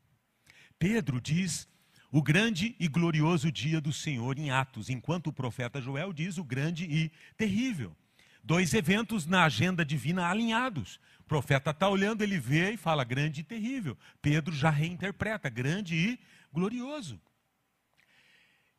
[0.78, 1.66] Pedro diz
[2.11, 6.44] o grande e glorioso dia do Senhor em Atos, enquanto o profeta Joel diz o
[6.44, 7.96] grande e terrível.
[8.42, 10.98] Dois eventos na agenda divina alinhados.
[11.20, 13.96] O profeta está olhando, ele vê e fala grande e terrível.
[14.20, 16.20] Pedro já reinterpreta grande e
[16.52, 17.20] glorioso.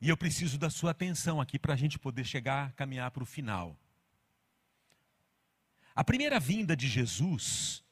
[0.01, 3.25] E eu preciso da sua atenção aqui para a gente poder chegar, caminhar para o
[3.25, 3.79] final.
[5.95, 7.83] A primeira vinda de Jesus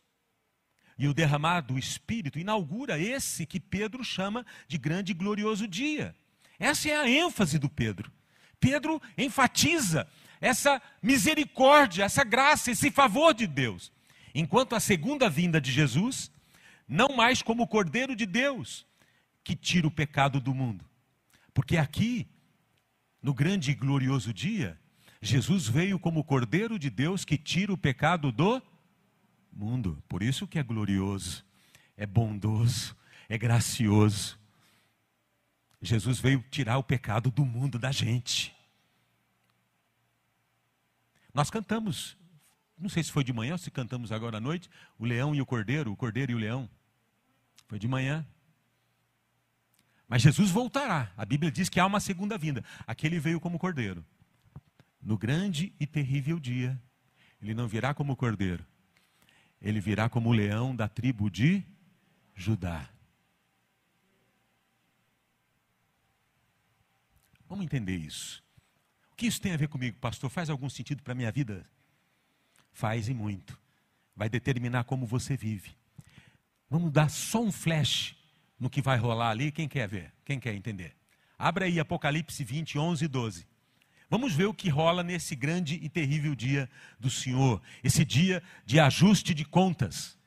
[0.97, 6.13] e o derramar do Espírito inaugura esse que Pedro chama de grande e glorioso dia.
[6.59, 8.11] Essa é a ênfase do Pedro.
[8.59, 10.07] Pedro enfatiza
[10.41, 13.91] essa misericórdia, essa graça, esse favor de Deus.
[14.33, 16.31] Enquanto a segunda vinda de Jesus,
[16.87, 18.85] não mais como o Cordeiro de Deus,
[19.43, 20.83] que tira o pecado do mundo.
[21.53, 22.27] Porque aqui,
[23.21, 24.79] no grande e glorioso dia,
[25.21, 28.61] Jesus veio como o Cordeiro de Deus que tira o pecado do
[29.53, 30.01] mundo.
[30.09, 31.45] Por isso que é glorioso,
[31.95, 32.95] é bondoso,
[33.29, 34.39] é gracioso.
[35.81, 38.55] Jesus veio tirar o pecado do mundo da gente.
[41.33, 42.17] Nós cantamos,
[42.77, 45.41] não sei se foi de manhã ou se cantamos agora à noite, o leão e
[45.41, 46.69] o cordeiro, o cordeiro e o leão.
[47.67, 48.25] Foi de manhã.
[50.07, 51.11] Mas Jesus voltará.
[51.15, 52.63] A Bíblia diz que há uma segunda vinda.
[52.85, 54.05] Aquele veio como cordeiro.
[55.01, 56.79] No grande e terrível dia,
[57.41, 58.65] ele não virá como cordeiro.
[59.61, 61.63] Ele virá como o leão da tribo de
[62.35, 62.89] Judá.
[67.47, 68.40] Vamos entender isso.
[69.21, 70.31] Que isso tem a ver comigo, pastor?
[70.31, 71.63] Faz algum sentido para a minha vida?
[72.73, 73.55] Faz e muito.
[74.15, 75.77] Vai determinar como você vive.
[76.67, 78.15] Vamos dar só um flash
[78.59, 79.51] no que vai rolar ali.
[79.51, 80.11] Quem quer ver?
[80.25, 80.95] Quem quer entender?
[81.37, 83.47] Abra aí Apocalipse 20, 11 e 12.
[84.09, 86.67] Vamos ver o que rola nesse grande e terrível dia
[86.99, 90.17] do Senhor, esse dia de ajuste de contas.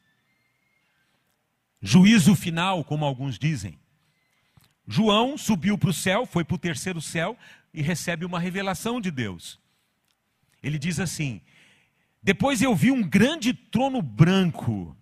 [1.83, 3.76] Juízo final, como alguns dizem.
[4.87, 7.37] João subiu para o céu, foi para o terceiro céu
[7.75, 9.61] e recebe uma revelação de Deus.
[10.63, 11.41] Ele diz assim:
[12.23, 14.97] Depois eu vi um grande trono branco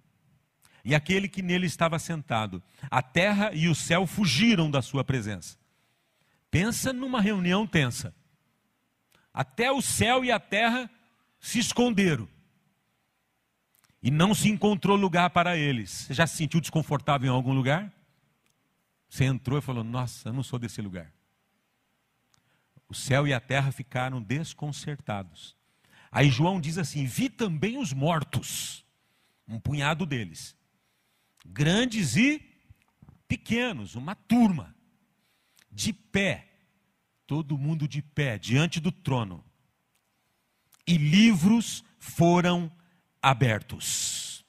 [0.85, 2.63] e aquele que nele estava sentado.
[2.91, 5.57] A terra e o céu fugiram da sua presença.
[6.51, 8.15] Pensa numa reunião tensa.
[9.33, 10.91] Até o céu e a terra
[11.39, 12.29] se esconderam.
[14.03, 15.91] E não se encontrou lugar para eles.
[15.91, 17.93] Você já se sentiu desconfortável em algum lugar?
[19.09, 21.13] Você entrou e falou: Nossa, eu não sou desse lugar.
[22.93, 25.57] O céu e a terra ficaram desconcertados.
[26.11, 28.85] Aí João diz assim: Vi também os mortos,
[29.49, 30.55] um punhado deles,
[31.43, 32.47] grandes e
[33.27, 34.77] pequenos, uma turma,
[35.71, 36.53] de pé,
[37.27, 39.43] todo mundo de pé, diante do trono.
[40.87, 42.71] E livros foram
[43.23, 44.45] abertos.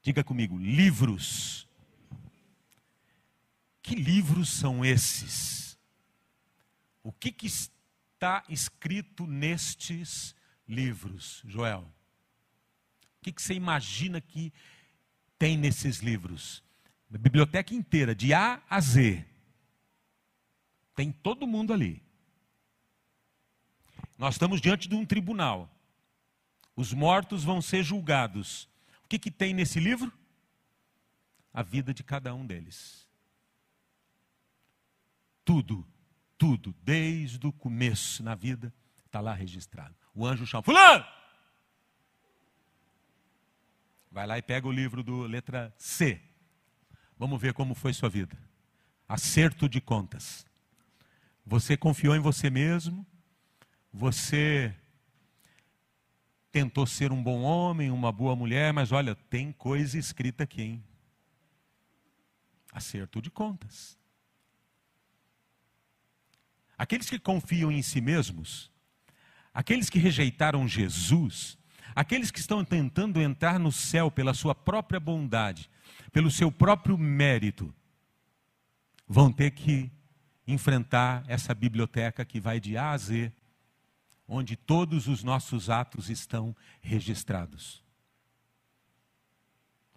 [0.00, 1.68] Diga comigo: livros
[3.82, 5.67] que livros são esses?
[7.08, 10.36] O que, que está escrito nestes
[10.68, 11.80] livros, Joel?
[11.80, 14.52] O que, que você imagina que
[15.38, 16.62] tem nesses livros?
[17.10, 19.24] A biblioteca inteira, de A a Z.
[20.94, 22.02] Tem todo mundo ali.
[24.18, 25.74] Nós estamos diante de um tribunal.
[26.76, 28.68] Os mortos vão ser julgados.
[29.02, 30.12] O que, que tem nesse livro?
[31.54, 33.08] A vida de cada um deles.
[35.42, 35.88] Tudo,
[36.38, 38.72] tudo, desde o começo na vida,
[39.04, 39.94] está lá registrado.
[40.14, 41.04] O anjo chama, fulano!
[44.10, 46.22] Vai lá e pega o livro do letra C.
[47.18, 48.38] Vamos ver como foi sua vida.
[49.08, 50.46] Acerto de contas.
[51.44, 53.06] Você confiou em você mesmo,
[53.92, 54.74] você
[56.52, 60.84] tentou ser um bom homem, uma boa mulher, mas olha, tem coisa escrita aqui, hein?
[62.72, 63.98] Acerto de contas.
[66.78, 68.70] Aqueles que confiam em si mesmos,
[69.52, 71.58] aqueles que rejeitaram Jesus,
[71.94, 75.68] aqueles que estão tentando entrar no céu pela sua própria bondade,
[76.12, 77.74] pelo seu próprio mérito,
[79.08, 79.90] vão ter que
[80.46, 83.32] enfrentar essa biblioteca que vai de A a Z,
[84.26, 87.82] onde todos os nossos atos estão registrados.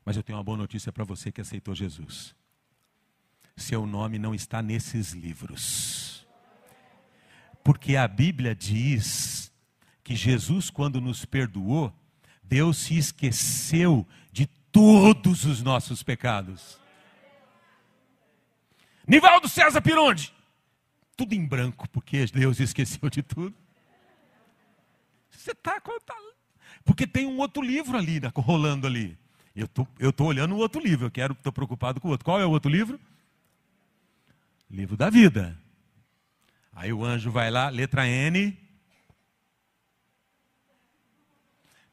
[0.03, 2.35] Mas eu tenho uma boa notícia para você que aceitou Jesus.
[3.55, 6.10] Seu nome não está nesses livros.
[7.63, 9.51] Porque a Bíblia diz
[10.03, 11.93] que Jesus, quando nos perdoou,
[12.43, 16.79] Deus se esqueceu de todos os nossos pecados.
[19.07, 20.33] Nivaldo César Pironde,
[21.15, 23.55] tudo em branco, porque Deus esqueceu de tudo.
[25.29, 26.15] Você está tá,
[26.83, 29.17] porque tem um outro livro ali, né, rolando ali.
[29.55, 32.25] Eu tô, estou tô olhando o outro livro, eu quero, estou preocupado com o outro.
[32.25, 32.99] Qual é o outro livro?
[34.69, 35.57] Livro da vida.
[36.73, 38.57] Aí o anjo vai lá, letra N.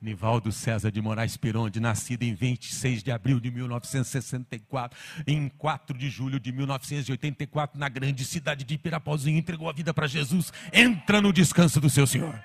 [0.01, 6.09] Nivaldo César de Moraes Pironde, nascido em 26 de abril de 1964, em 4 de
[6.09, 10.53] julho de 1984, na grande cidade de Pirapozinho, entregou a vida para Jesus.
[10.73, 12.41] Entra no descanso do seu Senhor.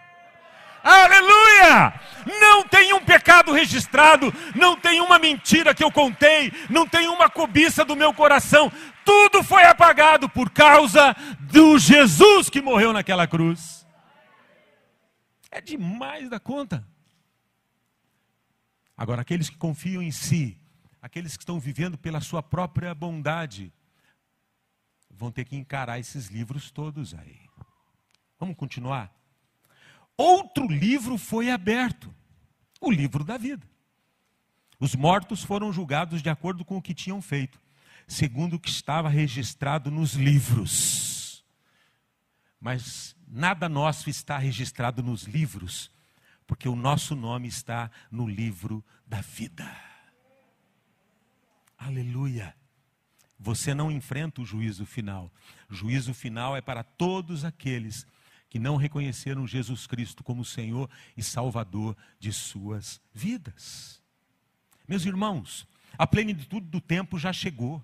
[0.84, 1.43] Aleluia!
[2.26, 7.30] Não tem um pecado registrado, não tem uma mentira que eu contei, não tem uma
[7.30, 8.72] cobiça do meu coração.
[9.06, 11.16] Tudo foi apagado por causa
[11.52, 13.86] do Jesus que morreu naquela cruz.
[15.52, 16.86] É demais da conta.
[18.98, 20.58] Agora, aqueles que confiam em si,
[21.02, 23.74] aqueles que estão vivendo pela sua própria bondade,
[25.10, 27.40] vão ter que encarar esses livros todos aí.
[28.40, 29.12] Vamos continuar?
[30.18, 32.14] Outro livro foi aberto
[32.80, 33.66] o livro da vida.
[34.80, 37.62] Os mortos foram julgados de acordo com o que tinham feito.
[38.06, 41.44] segundo o que estava registrado nos livros.
[42.60, 45.90] Mas nada nosso está registrado nos livros,
[46.46, 49.70] porque o nosso nome está no livro da vida.
[51.78, 52.56] Aleluia.
[53.40, 55.32] Você não enfrenta o juízo final.
[55.70, 58.06] O juízo final é para todos aqueles
[58.54, 60.88] que não reconheceram Jesus Cristo como Senhor
[61.18, 64.00] e Salvador de suas vidas.
[64.88, 67.84] Meus irmãos, a plenitude do tempo já chegou.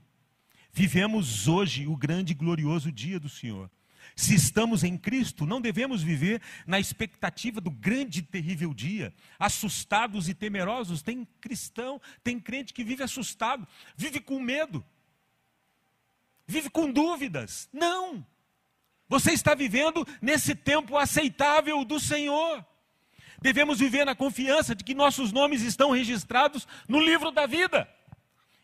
[0.72, 3.68] Vivemos hoje o grande e glorioso dia do Senhor.
[4.16, 10.30] Se estamos em Cristo, não devemos viver na expectativa do grande e terrível dia, assustados
[10.30, 11.02] e temerosos.
[11.02, 14.86] Tem cristão, tem crente que vive assustado, vive com medo,
[16.46, 17.68] vive com dúvidas.
[17.74, 18.24] Não!
[19.10, 22.64] Você está vivendo nesse tempo aceitável do Senhor.
[23.42, 27.90] Devemos viver na confiança de que nossos nomes estão registrados no livro da vida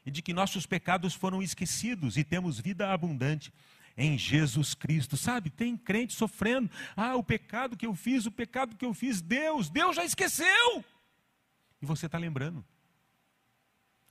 [0.06, 3.52] e de que nossos pecados foram esquecidos e temos vida abundante
[3.98, 5.18] em Jesus Cristo.
[5.18, 6.70] Sabe, tem crente sofrendo.
[6.96, 10.86] Ah, o pecado que eu fiz, o pecado que eu fiz, Deus, Deus já esqueceu.
[11.82, 12.64] E você está lembrando.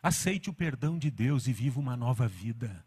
[0.03, 2.85] Aceite o perdão de Deus e viva uma nova vida.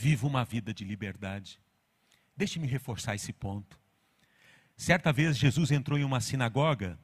[0.00, 1.60] Viva uma vida de liberdade.
[2.34, 3.78] Deixe-me reforçar esse ponto.
[4.74, 6.98] Certa vez Jesus entrou em uma sinagoga,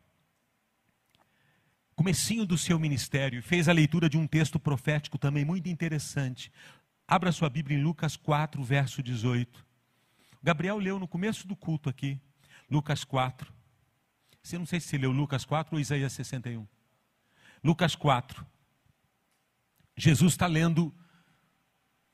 [1.94, 6.50] comecinho do seu ministério, e fez a leitura de um texto profético também muito interessante.
[7.06, 9.62] Abra sua Bíblia em Lucas 4, verso 18.
[10.42, 12.18] Gabriel leu no começo do culto aqui,
[12.70, 13.52] Lucas 4.
[14.42, 16.66] Você não sei se leu Lucas 4 ou Isaías 61.
[17.62, 18.46] Lucas 4.
[19.98, 20.96] Jesus está lendo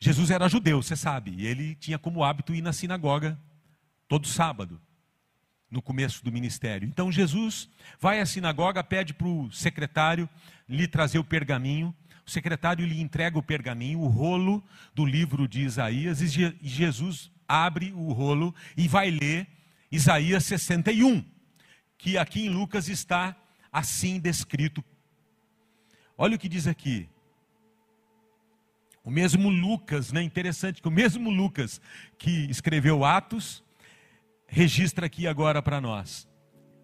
[0.02, 3.38] Jesus era judeu, você sabe, e ele tinha como hábito ir na sinagoga
[4.08, 4.80] todo sábado,
[5.70, 6.88] no começo do ministério.
[6.88, 7.68] Então Jesus
[8.00, 10.28] vai à sinagoga, pede para o secretário
[10.68, 11.94] lhe trazer o pergaminho.
[12.26, 14.60] O secretário lhe entrega o pergaminho, o rolo
[14.92, 16.26] do livro de Isaías, e
[16.60, 19.46] Jesus abre o rolo e vai ler
[19.88, 21.24] Isaías 61,
[21.96, 23.36] que aqui em Lucas está
[23.70, 24.82] assim descrito.
[26.18, 27.08] Olha o que diz aqui:
[29.04, 30.22] o mesmo Lucas, né?
[30.22, 31.80] Interessante que o mesmo Lucas
[32.16, 33.62] que escreveu Atos
[34.46, 36.28] registra aqui agora para nós.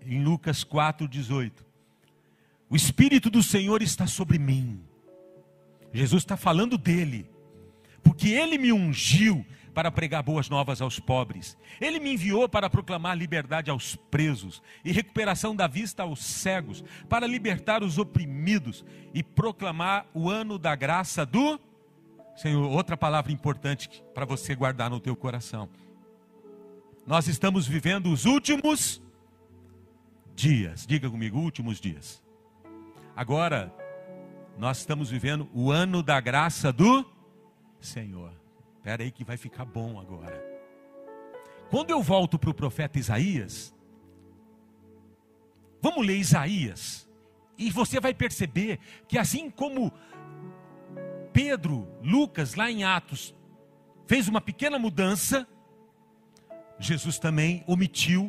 [0.02, 1.64] Em Lucas 4:18.
[2.68, 4.82] O espírito do Senhor está sobre mim.
[5.92, 7.30] Jesus está falando dele,
[8.02, 11.56] porque ele me ungiu para pregar boas novas aos pobres.
[11.80, 17.26] Ele me enviou para proclamar liberdade aos presos e recuperação da vista aos cegos, para
[17.26, 21.60] libertar os oprimidos e proclamar o ano da graça do
[22.38, 25.68] Senhor, outra palavra importante para você guardar no teu coração.
[27.04, 29.02] Nós estamos vivendo os últimos
[30.36, 30.86] dias.
[30.86, 32.22] Diga comigo, últimos dias.
[33.16, 33.74] Agora,
[34.56, 37.04] nós estamos vivendo o ano da graça do
[37.80, 38.32] Senhor.
[38.76, 40.40] Espera aí que vai ficar bom agora.
[41.70, 43.74] Quando eu volto para o profeta Isaías,
[45.82, 47.08] vamos ler Isaías,
[47.58, 49.92] e você vai perceber que assim como
[51.38, 53.32] Pedro, Lucas, lá em Atos,
[54.08, 55.46] fez uma pequena mudança,
[56.80, 58.28] Jesus também omitiu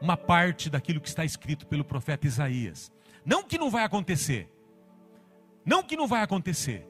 [0.00, 2.90] uma parte daquilo que está escrito pelo profeta Isaías.
[3.22, 4.50] Não que não vai acontecer,
[5.62, 6.88] não que não vai acontecer,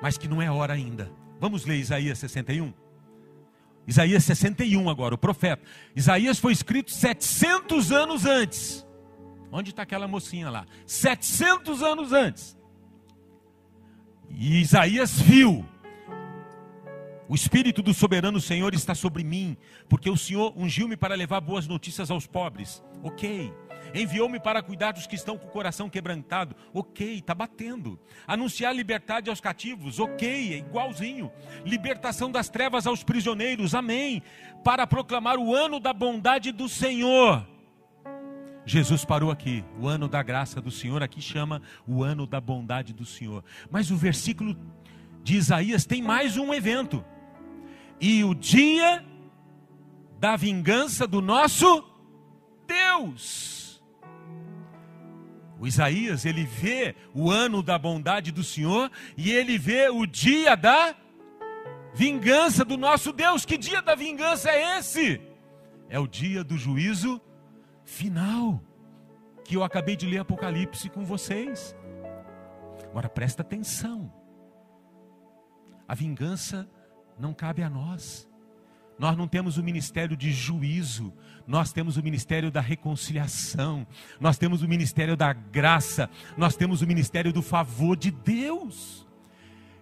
[0.00, 1.12] mas que não é hora ainda.
[1.38, 2.72] Vamos ler Isaías 61.
[3.86, 5.62] Isaías 61 agora, o profeta.
[5.94, 8.86] Isaías foi escrito 700 anos antes.
[9.52, 10.66] Onde está aquela mocinha lá?
[10.86, 12.57] 700 anos antes.
[14.30, 15.64] E Isaías viu.
[17.28, 19.56] O Espírito do soberano Senhor está sobre mim,
[19.88, 22.82] porque o Senhor ungiu-me para levar boas notícias aos pobres.
[23.02, 23.52] Ok.
[23.94, 26.54] Enviou-me para cuidar dos que estão com o coração quebrantado.
[26.72, 27.98] Ok, está batendo.
[28.26, 29.98] Anunciar liberdade aos cativos.
[29.98, 31.30] Ok, é igualzinho.
[31.64, 33.74] Libertação das trevas aos prisioneiros.
[33.74, 34.22] Amém.
[34.64, 37.46] Para proclamar o ano da bondade do Senhor
[38.68, 39.64] Jesus parou aqui.
[39.80, 43.42] O ano da graça do Senhor aqui chama o ano da bondade do Senhor.
[43.70, 44.54] Mas o versículo
[45.22, 47.02] de Isaías tem mais um evento.
[47.98, 49.02] E o dia
[50.20, 51.82] da vingança do nosso
[52.66, 53.82] Deus.
[55.58, 60.54] O Isaías, ele vê o ano da bondade do Senhor e ele vê o dia
[60.54, 60.94] da
[61.94, 63.46] vingança do nosso Deus.
[63.46, 65.22] Que dia da vingança é esse?
[65.88, 67.18] É o dia do juízo
[67.88, 68.62] final.
[69.44, 71.74] Que eu acabei de ler Apocalipse com vocês.
[72.84, 74.12] Agora presta atenção.
[75.86, 76.68] A vingança
[77.18, 78.28] não cabe a nós.
[78.98, 81.14] Nós não temos o ministério de juízo,
[81.46, 83.86] nós temos o ministério da reconciliação,
[84.18, 89.07] nós temos o ministério da graça, nós temos o ministério do favor de Deus.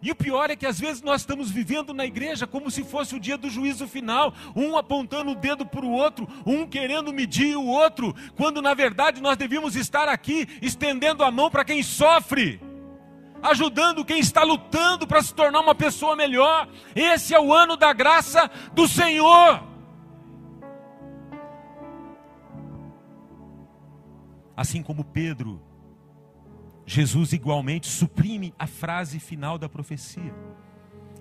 [0.02, 3.14] E o pior é que às vezes nós estamos vivendo na igreja como se fosse
[3.14, 7.56] o dia do juízo final, um apontando o dedo para o outro, um querendo medir
[7.56, 12.60] o outro, quando na verdade nós devíamos estar aqui estendendo a mão para quem sofre
[13.42, 16.68] ajudando quem está lutando para se tornar uma pessoa melhor.
[16.94, 19.62] Esse é o ano da graça do Senhor.
[24.56, 25.60] Assim como Pedro,
[26.86, 30.32] Jesus igualmente suprime a frase final da profecia.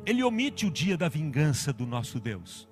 [0.05, 2.69] Ele omite o dia da vingança do nosso Deus.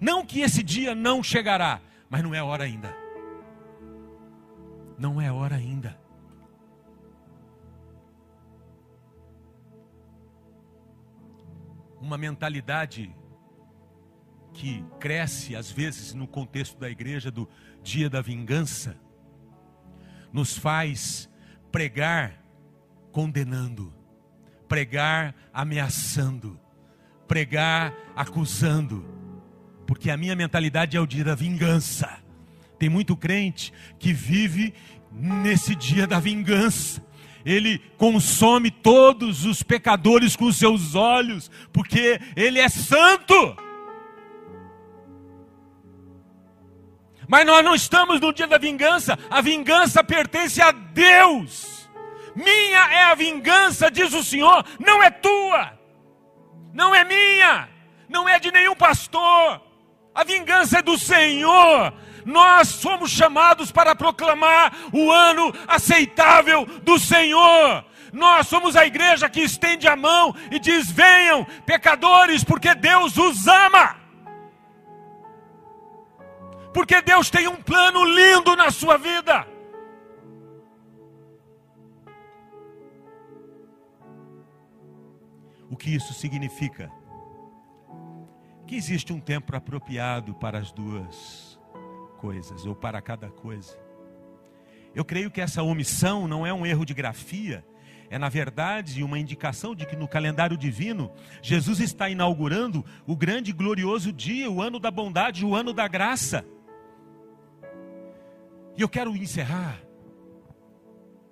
[0.00, 2.94] Não que esse dia não chegará, mas não é hora ainda.
[4.98, 6.00] Não é hora ainda.
[12.00, 13.14] uma mentalidade
[14.52, 17.48] que cresce às vezes no contexto da igreja do
[17.82, 18.98] dia da vingança,
[20.32, 21.29] nos faz
[21.70, 22.40] pregar
[23.12, 23.92] condenando,
[24.68, 26.58] pregar ameaçando,
[27.26, 29.04] pregar acusando,
[29.86, 32.18] porque a minha mentalidade é o dia da vingança.
[32.78, 34.72] Tem muito crente que vive
[35.12, 37.02] nesse dia da vingança
[37.44, 43.56] ele consome todos os pecadores com seus olhos, porque ele é santo.
[47.30, 51.88] Mas nós não estamos no dia da vingança, a vingança pertence a Deus.
[52.34, 55.78] Minha é a vingança, diz o Senhor, não é tua,
[56.74, 57.68] não é minha,
[58.08, 59.62] não é de nenhum pastor,
[60.12, 61.94] a vingança é do Senhor.
[62.24, 67.84] Nós somos chamados para proclamar o ano aceitável do Senhor.
[68.12, 73.46] Nós somos a igreja que estende a mão e diz: venham, pecadores, porque Deus os
[73.46, 73.99] ama.
[76.72, 79.46] Porque Deus tem um plano lindo na sua vida.
[85.70, 86.90] O que isso significa?
[88.66, 91.58] Que existe um tempo apropriado para as duas
[92.18, 93.78] coisas, ou para cada coisa.
[94.94, 97.64] Eu creio que essa omissão não é um erro de grafia,
[98.10, 103.50] é na verdade uma indicação de que no calendário divino, Jesus está inaugurando o grande
[103.50, 106.44] e glorioso dia, o ano da bondade, o ano da graça.
[108.80, 109.78] E eu quero encerrar,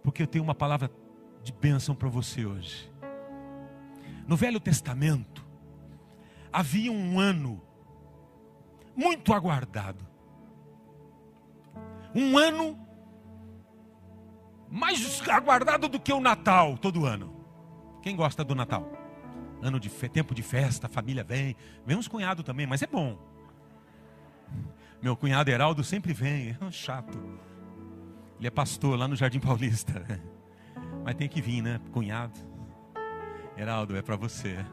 [0.02, 0.90] porque eu tenho uma palavra
[1.42, 2.92] de bênção para você hoje.
[4.26, 5.48] No Velho Testamento,
[6.52, 7.58] havia um ano
[8.94, 10.06] muito aguardado,
[12.14, 12.78] um ano
[14.68, 17.34] mais aguardado do que o Natal todo ano.
[18.02, 18.92] Quem gosta do Natal?
[19.62, 23.18] Ano de tempo de festa, a família vem, vem uns cunhados também, mas é bom.
[25.00, 27.18] Meu cunhado Heraldo sempre vem, é chato.
[28.38, 30.04] Ele é pastor lá no Jardim Paulista.
[31.04, 31.80] Mas tem que vir, né?
[31.92, 32.38] Cunhado.
[33.56, 34.64] Heraldo, é para você.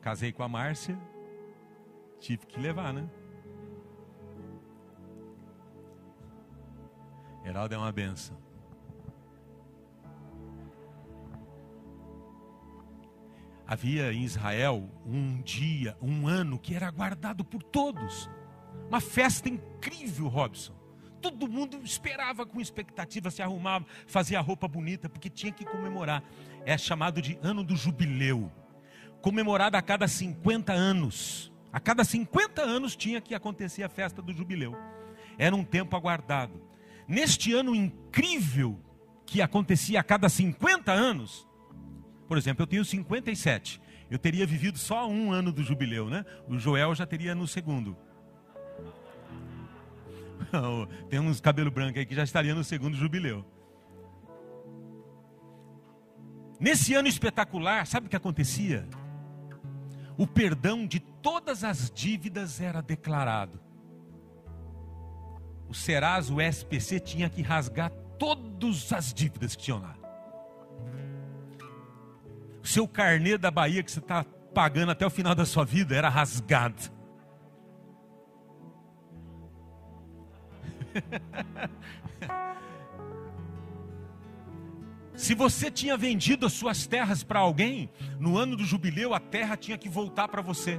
[0.00, 0.98] Casei com a Márcia,
[2.20, 3.08] Tive que levar, né?
[7.44, 8.36] Heraldo é uma benção.
[13.68, 18.30] Havia em Israel um dia, um ano que era guardado por todos.
[18.88, 20.72] Uma festa incrível, Robson.
[21.20, 26.24] Todo mundo esperava com expectativa, se arrumava, fazia roupa bonita, porque tinha que comemorar.
[26.64, 28.50] É chamado de ano do jubileu.
[29.20, 31.52] Comemorado a cada 50 anos.
[31.70, 34.74] A cada 50 anos tinha que acontecer a festa do jubileu.
[35.36, 36.62] Era um tempo aguardado.
[37.06, 38.80] Neste ano incrível
[39.26, 41.47] que acontecia a cada 50 anos,
[42.28, 43.80] por exemplo, eu tenho 57.
[44.10, 46.24] Eu teria vivido só um ano do jubileu, né?
[46.46, 47.96] O Joel já teria no segundo.
[51.10, 53.44] Tem uns cabelo branco aí que já estaria no segundo jubileu.
[56.60, 58.86] Nesse ano espetacular, sabe o que acontecia?
[60.18, 63.60] o perdão de todas as dívidas era declarado.
[65.68, 69.96] O Serasa, o SPC, tinha que rasgar todas as dívidas que tinham lá.
[72.68, 76.10] Seu carnê da Bahia que você está pagando até o final da sua vida era
[76.10, 76.92] rasgado.
[85.16, 87.88] Se você tinha vendido as suas terras para alguém,
[88.20, 90.78] no ano do jubileu a terra tinha que voltar para você.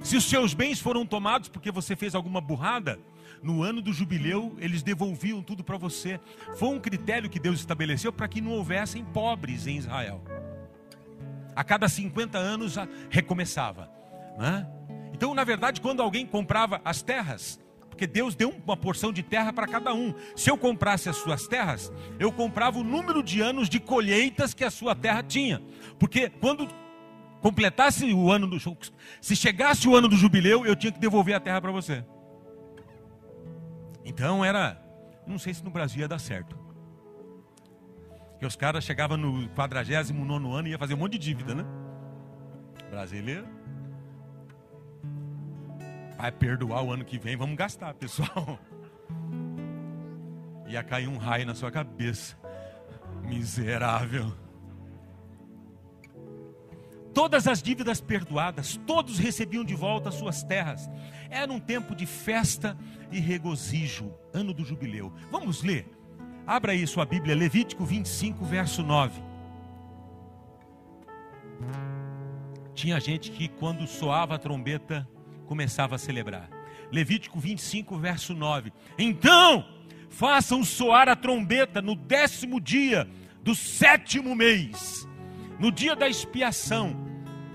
[0.00, 3.00] Se os seus bens foram tomados porque você fez alguma burrada,
[3.42, 6.20] no ano do jubileu eles devolviam tudo para você.
[6.56, 10.22] Foi um critério que Deus estabeleceu para que não houvessem pobres em Israel.
[11.54, 12.76] A cada 50 anos
[13.10, 13.90] recomeçava.
[14.38, 14.66] Né?
[15.12, 17.60] Então, na verdade, quando alguém comprava as terras,
[17.94, 20.12] porque Deus deu uma porção de terra para cada um.
[20.34, 24.64] Se eu comprasse as suas terras, eu comprava o número de anos de colheitas que
[24.64, 25.62] a sua terra tinha.
[25.96, 26.68] Porque quando
[27.40, 28.58] completasse o ano do
[29.20, 32.04] se chegasse o ano do jubileu, eu tinha que devolver a terra para você.
[34.04, 34.82] Então era,
[35.24, 36.63] não sei se no Brasil ia dar certo.
[38.44, 39.94] Que os caras chegavam no 49
[40.54, 41.64] ano e ia fazer um monte de dívida, né?
[42.90, 43.48] Brasileiro
[46.18, 48.58] vai perdoar o ano que vem, vamos gastar, pessoal.
[50.68, 52.36] Ia cair um raio na sua cabeça.
[53.22, 54.30] Miserável.
[57.14, 60.90] Todas as dívidas perdoadas, todos recebiam de volta as suas terras.
[61.30, 62.76] Era um tempo de festa
[63.10, 65.10] e regozijo, ano do jubileu.
[65.30, 66.03] Vamos ler.
[66.46, 69.22] Abra aí sua Bíblia, Levítico 25, verso 9.
[72.74, 75.08] Tinha gente que quando soava a trombeta
[75.46, 76.50] começava a celebrar.
[76.92, 78.72] Levítico 25, verso 9.
[78.98, 79.64] Então,
[80.10, 83.08] façam soar a trombeta no décimo dia
[83.42, 85.08] do sétimo mês,
[85.58, 86.94] no dia da expiação,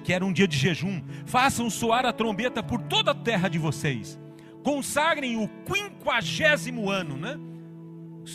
[0.04, 1.04] que era um dia de jejum.
[1.28, 4.20] Façam soar a trombeta por toda a terra de vocês.
[4.64, 7.40] Consagrem o quinquagésimo ano, né?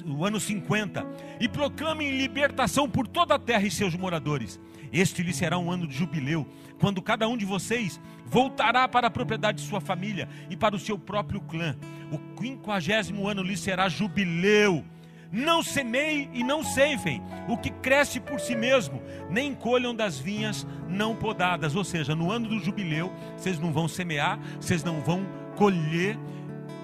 [0.07, 1.07] O ano 50,
[1.41, 4.61] e proclamem libertação por toda a terra e seus moradores.
[4.93, 6.47] Este lhe será um ano de jubileu,
[6.78, 10.78] quando cada um de vocês voltará para a propriedade de sua família e para o
[10.78, 11.76] seu próprio clã.
[12.11, 14.85] O quinquagésimo ano lhe será jubileu.
[15.32, 20.64] Não semeiem e não ceifem o que cresce por si mesmo, nem colham das vinhas
[20.89, 21.74] não podadas.
[21.74, 25.26] Ou seja, no ano do jubileu, vocês não vão semear, vocês não vão
[25.57, 26.16] colher,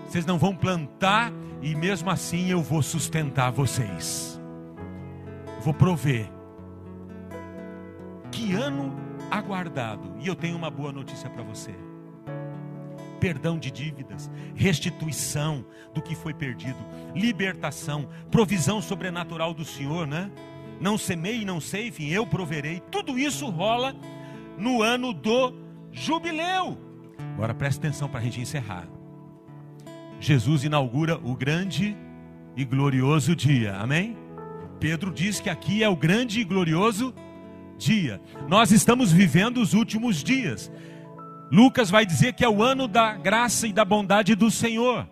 [0.05, 1.33] vocês não vão plantar,
[1.63, 4.41] e mesmo assim eu vou sustentar vocês.
[5.61, 6.31] Vou prover.
[8.33, 8.97] Que ano
[9.31, 10.15] aguardado.
[10.19, 11.75] E eu tenho uma boa notícia para você:
[13.21, 16.79] perdão de dívidas, restituição do que foi perdido,
[17.15, 20.31] libertação, provisão sobrenatural do Senhor, né?
[20.81, 22.81] Não semei, não sei, enfim, eu proverei.
[22.91, 23.95] Tudo isso rola
[24.57, 25.53] no ano do
[25.93, 26.79] jubileu.
[27.35, 28.89] Agora preste atenção para a gente encerrar.
[30.21, 31.97] Jesus inaugura o grande
[32.55, 34.15] e glorioso dia, amém?
[34.79, 37.15] Pedro diz que aqui é o grande e glorioso
[37.79, 38.21] dia.
[38.47, 40.71] Nós estamos vivendo os últimos dias.
[41.51, 45.09] Lucas vai dizer que é o ano da graça e da bondade do Senhor.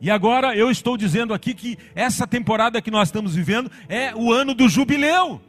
[0.00, 4.32] E agora eu estou dizendo aqui que essa temporada que nós estamos vivendo é o
[4.32, 5.40] ano do jubileu.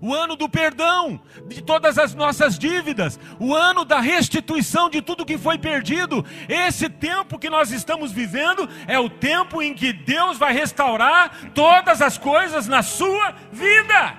[0.00, 5.24] O ano do perdão de todas as nossas dívidas, o ano da restituição de tudo
[5.24, 6.24] que foi perdido.
[6.48, 12.02] Esse tempo que nós estamos vivendo é o tempo em que Deus vai restaurar todas
[12.02, 14.14] as coisas na sua vida.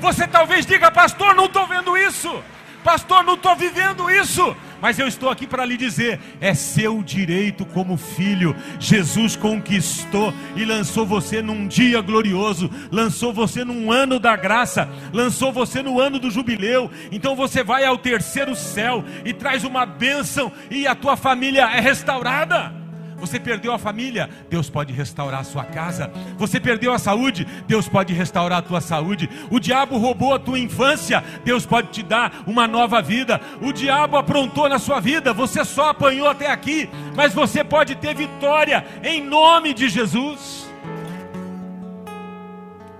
[0.00, 2.42] Você talvez diga, pastor, não estou vendo isso.
[2.82, 4.56] Pastor, não estou vivendo isso.
[4.80, 8.54] Mas eu estou aqui para lhe dizer: é seu direito como filho.
[8.78, 15.52] Jesus conquistou e lançou você num dia glorioso, lançou você num ano da graça, lançou
[15.52, 16.90] você no ano do jubileu.
[17.12, 21.80] Então você vai ao terceiro céu e traz uma bênção, e a tua família é
[21.80, 22.79] restaurada.
[23.20, 26.10] Você perdeu a família, Deus pode restaurar a sua casa.
[26.38, 29.28] Você perdeu a saúde, Deus pode restaurar a tua saúde.
[29.50, 33.40] O diabo roubou a tua infância, Deus pode te dar uma nova vida.
[33.60, 38.14] O diabo aprontou na sua vida, você só apanhou até aqui, mas você pode ter
[38.14, 40.68] vitória em nome de Jesus.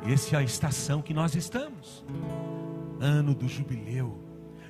[0.06, 2.04] Essa é a estação que nós estamos.
[3.00, 4.18] Ano do jubileu,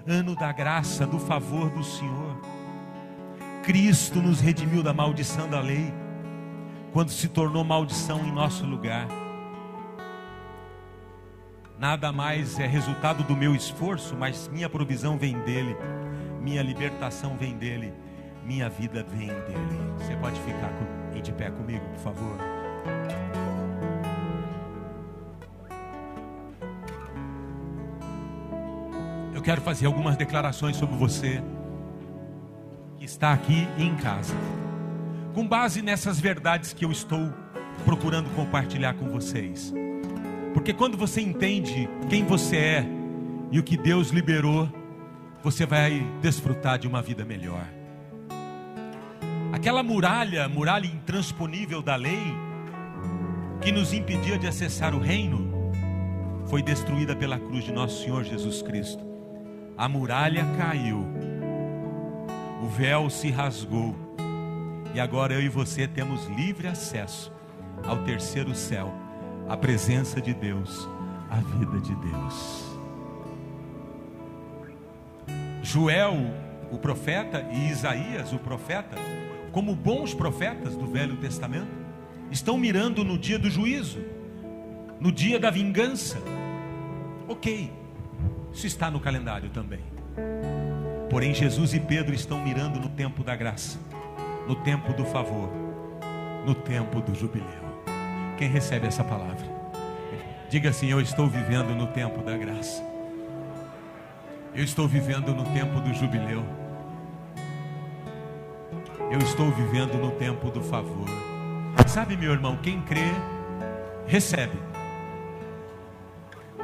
[0.07, 2.60] ano da graça, do favor do Senhor.
[3.71, 5.95] Cristo nos redimiu da maldição da lei,
[6.93, 9.07] quando se tornou maldição em nosso lugar.
[11.79, 15.77] Nada mais é resultado do meu esforço, mas minha provisão vem dele,
[16.41, 17.95] minha libertação vem dele,
[18.45, 19.79] minha vida vem dele.
[19.99, 20.73] Você pode ficar
[21.23, 22.37] de pé comigo, por favor.
[29.33, 31.41] Eu quero fazer algumas declarações sobre você
[33.11, 34.35] está aqui em casa.
[35.35, 37.33] Com base nessas verdades que eu estou
[37.85, 39.73] procurando compartilhar com vocês.
[40.55, 42.87] Porque quando você entende quem você é
[43.51, 44.71] e o que Deus liberou,
[45.43, 47.65] você vai desfrutar de uma vida melhor.
[49.53, 52.23] Aquela muralha, muralha intransponível da lei,
[53.61, 55.51] que nos impedia de acessar o reino,
[56.47, 59.05] foi destruída pela cruz de nosso Senhor Jesus Cristo.
[59.77, 61.30] A muralha caiu
[62.71, 63.97] véu se rasgou
[64.95, 67.33] e agora eu e você temos livre acesso
[67.85, 68.93] ao terceiro céu,
[69.49, 70.89] a presença de Deus,
[71.29, 72.79] a vida de Deus.
[75.63, 76.15] Joel,
[76.71, 78.97] o profeta, e Isaías, o profeta,
[79.53, 81.71] como bons profetas do Velho Testamento,
[82.31, 84.01] estão mirando no dia do juízo,
[85.01, 86.19] no dia da vingança.
[87.29, 87.73] Ok,
[88.53, 89.81] isso está no calendário também.
[91.11, 93.81] Porém, Jesus e Pedro estão mirando no tempo da graça,
[94.47, 95.51] no tempo do favor,
[96.47, 97.49] no tempo do jubileu.
[98.39, 99.45] Quem recebe essa palavra?
[100.49, 102.81] Diga assim: Eu estou vivendo no tempo da graça.
[104.55, 106.45] Eu estou vivendo no tempo do jubileu.
[109.11, 111.09] Eu estou vivendo no tempo do favor.
[111.89, 113.11] Sabe, meu irmão, quem crê,
[114.07, 114.57] recebe.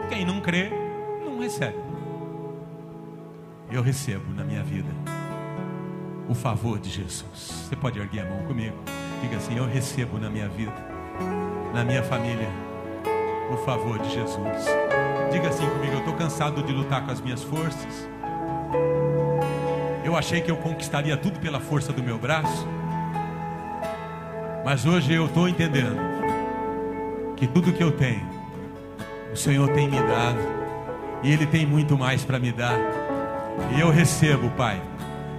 [0.09, 0.70] Quem não crê,
[1.24, 1.95] não recebe
[3.77, 4.89] eu recebo na minha vida
[6.29, 7.24] o favor de Jesus.
[7.35, 8.77] Você pode erguer a mão comigo?
[9.20, 10.72] Diga assim: Eu recebo na minha vida,
[11.74, 12.49] na minha família,
[13.53, 14.66] o favor de Jesus.
[15.31, 18.09] Diga assim comigo: Eu estou cansado de lutar com as minhas forças.
[20.03, 22.66] Eu achei que eu conquistaria tudo pela força do meu braço.
[24.64, 25.99] Mas hoje eu estou entendendo
[27.37, 28.27] que tudo que eu tenho,
[29.33, 30.57] o Senhor tem me dado.
[31.22, 33.06] E Ele tem muito mais para me dar.
[33.77, 34.81] E eu recebo, Pai.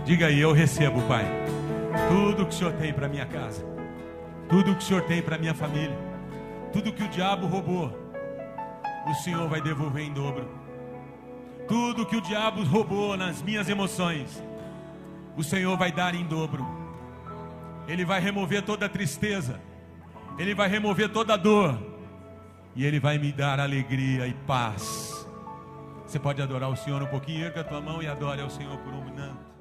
[0.05, 1.26] Diga aí, eu recebo, Pai.
[2.09, 3.65] Tudo que o Senhor tem para minha casa.
[4.49, 5.97] Tudo que o Senhor tem para minha família.
[6.72, 7.91] Tudo que o diabo roubou,
[9.09, 10.47] o Senhor vai devolver em dobro.
[11.68, 14.41] Tudo que o diabo roubou nas minhas emoções,
[15.36, 16.65] o Senhor vai dar em dobro.
[17.88, 19.59] Ele vai remover toda a tristeza.
[20.38, 21.78] Ele vai remover toda a dor.
[22.76, 25.16] E Ele vai me dar alegria e paz.
[26.07, 28.77] Você pode adorar o Senhor um pouquinho, erga a tua mão e adore ao Senhor
[28.77, 29.56] por um minuto.